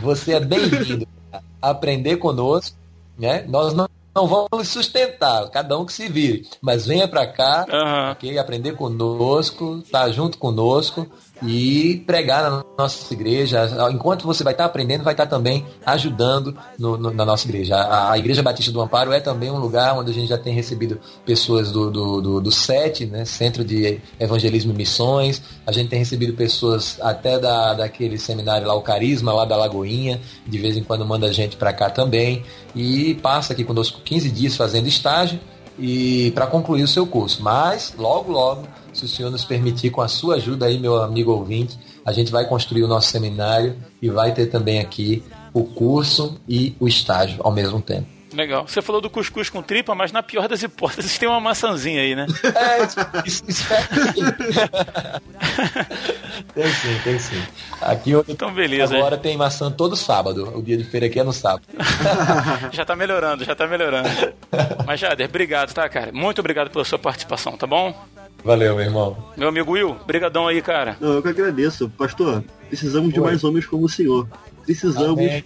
[0.01, 1.07] Você é bem-vindo
[1.61, 2.75] a aprender conosco,
[3.17, 3.45] né?
[3.47, 6.47] Nós não não vamos sustentar, cada um que se vire.
[6.61, 8.11] Mas venha para cá, Aham.
[8.11, 8.37] ok?
[8.37, 11.05] Aprender conosco, estar junto conosco
[11.43, 13.69] e pregar na nossa igreja.
[13.91, 17.75] Enquanto você vai estar aprendendo, vai estar também ajudando no- no- na nossa igreja.
[17.75, 20.53] A, a Igreja Batista do Amparo é também um lugar onde a gente já tem
[20.53, 23.25] recebido pessoas do, do, do, do SET, né?
[23.25, 25.41] Centro de Evangelismo e Missões.
[25.67, 30.21] A gente tem recebido pessoas até da, daquele seminário lá, o Carisma, lá da Lagoinha.
[30.47, 32.43] De vez em quando manda gente para cá também.
[32.75, 35.39] E passa aqui conosco 15 dias fazendo estágio
[35.77, 37.41] e para concluir o seu curso.
[37.43, 38.63] Mas logo, logo,
[38.95, 42.31] se o senhor nos permitir, com a sua ajuda aí, meu amigo ouvinte, a gente
[42.31, 45.23] vai construir o nosso seminário e vai ter também aqui
[45.53, 48.15] o curso e o estágio ao mesmo tempo.
[48.35, 48.67] Legal.
[48.67, 52.15] Você falou do cuscuz com tripa, mas na pior das hipóteses tem uma maçãzinha aí,
[52.15, 52.25] né?
[52.55, 52.83] É,
[53.25, 53.83] isso, isso é...
[56.53, 57.41] tem sim, tem sim.
[57.81, 58.95] Aqui onde Então, beleza.
[58.97, 60.51] agora tem maçã todo sábado.
[60.57, 61.63] O dia de feira aqui é no sábado.
[62.71, 64.09] Já tá melhorando, já tá melhorando.
[64.85, 66.11] Mas, Jader, obrigado, tá, cara?
[66.11, 67.93] Muito obrigado pela sua participação, tá bom?
[68.45, 69.17] Valeu, meu irmão.
[69.35, 70.95] Meu amigo Will, brigadão aí, cara.
[71.01, 71.89] Não, eu que agradeço.
[71.89, 73.25] Pastor, precisamos de Oi.
[73.25, 74.27] mais homens como o senhor.
[74.63, 75.43] Precisamos Amém.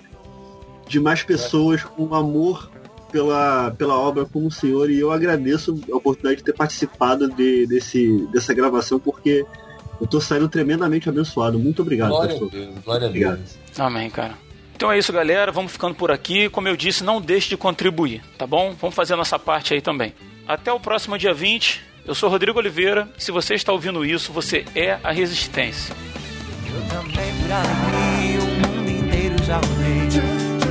[0.85, 2.69] de mais pessoas com amor
[3.09, 4.91] pela, pela obra como o senhor.
[4.91, 9.45] E eu agradeço a oportunidade de ter participado de, desse, dessa gravação, porque
[10.01, 11.57] eu tô saindo tremendamente abençoado.
[11.57, 12.51] Muito obrigado, Glória a pastor.
[12.51, 13.37] Deus, glória a Obrigado.
[13.37, 13.79] Deus.
[13.79, 14.33] Amém, cara.
[14.75, 15.53] Então é isso, galera.
[15.53, 16.49] Vamos ficando por aqui.
[16.49, 18.75] Como eu disse, não deixe de contribuir, tá bom?
[18.77, 20.13] Vamos fazer a nossa parte aí também.
[20.45, 21.87] Até o próximo dia 20.
[22.05, 23.07] Eu sou Rodrigo Oliveira.
[23.17, 25.95] Se você está ouvindo isso, você é a Resistência.
[26.73, 29.89] Eu também por aí, o mundo inteiro já rodei.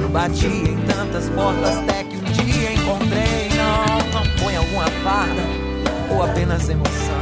[0.01, 3.49] Eu bati em tantas portas até que um dia encontrei.
[3.57, 5.43] Não, não foi alguma farda
[6.11, 7.19] ou apenas emoção.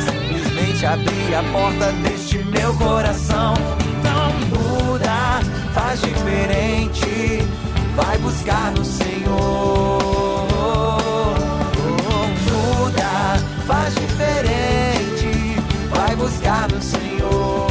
[0.00, 3.54] Simplesmente abri a porta deste meu coração.
[3.98, 5.40] Então muda,
[5.74, 7.46] faz diferente.
[7.94, 10.02] Vai buscar no Senhor.
[16.12, 17.68] Vai buscar no Senhor.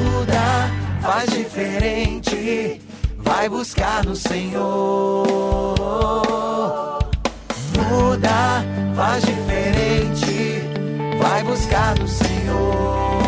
[0.00, 0.70] Muda,
[1.02, 2.80] faz diferente.
[3.18, 5.26] Vai buscar no Senhor.
[7.76, 8.64] Muda,
[8.96, 10.62] faz diferente.
[11.20, 13.21] Vai buscar no Senhor.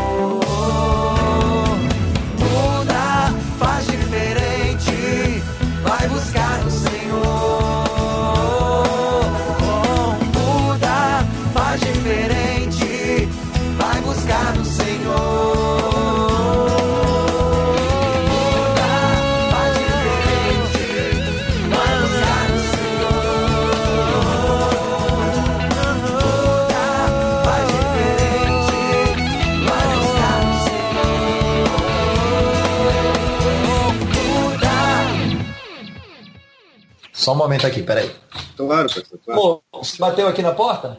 [37.24, 38.14] Só um momento aqui, peraí.
[38.55, 39.40] Claro, pastor, claro.
[39.40, 40.98] Pô, você bateu aqui na porta?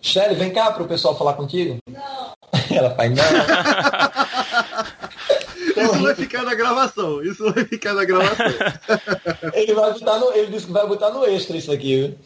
[0.00, 1.76] Shelly, vem cá pro pessoal falar contigo.
[1.88, 2.32] Não.
[2.70, 3.24] Ela faz, não.
[5.66, 7.20] Isso vai ficar na gravação.
[7.24, 8.46] Isso vai ficar na gravação.
[9.52, 10.32] Ele vai botar no.
[10.34, 12.16] Ele disse que vai botar no extra isso aqui, viu?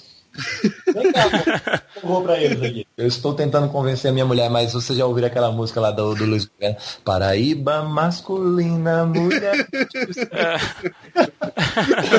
[0.92, 2.86] Vem cá, eu vou pra eles aqui.
[2.96, 6.14] Eu estou tentando convencer a minha mulher, mas você já ouviu aquela música lá do,
[6.14, 6.78] do Luiz Guilherme?
[7.04, 9.66] Paraíba masculina, mulher.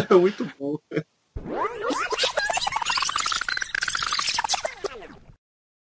[0.09, 0.77] É muito bom.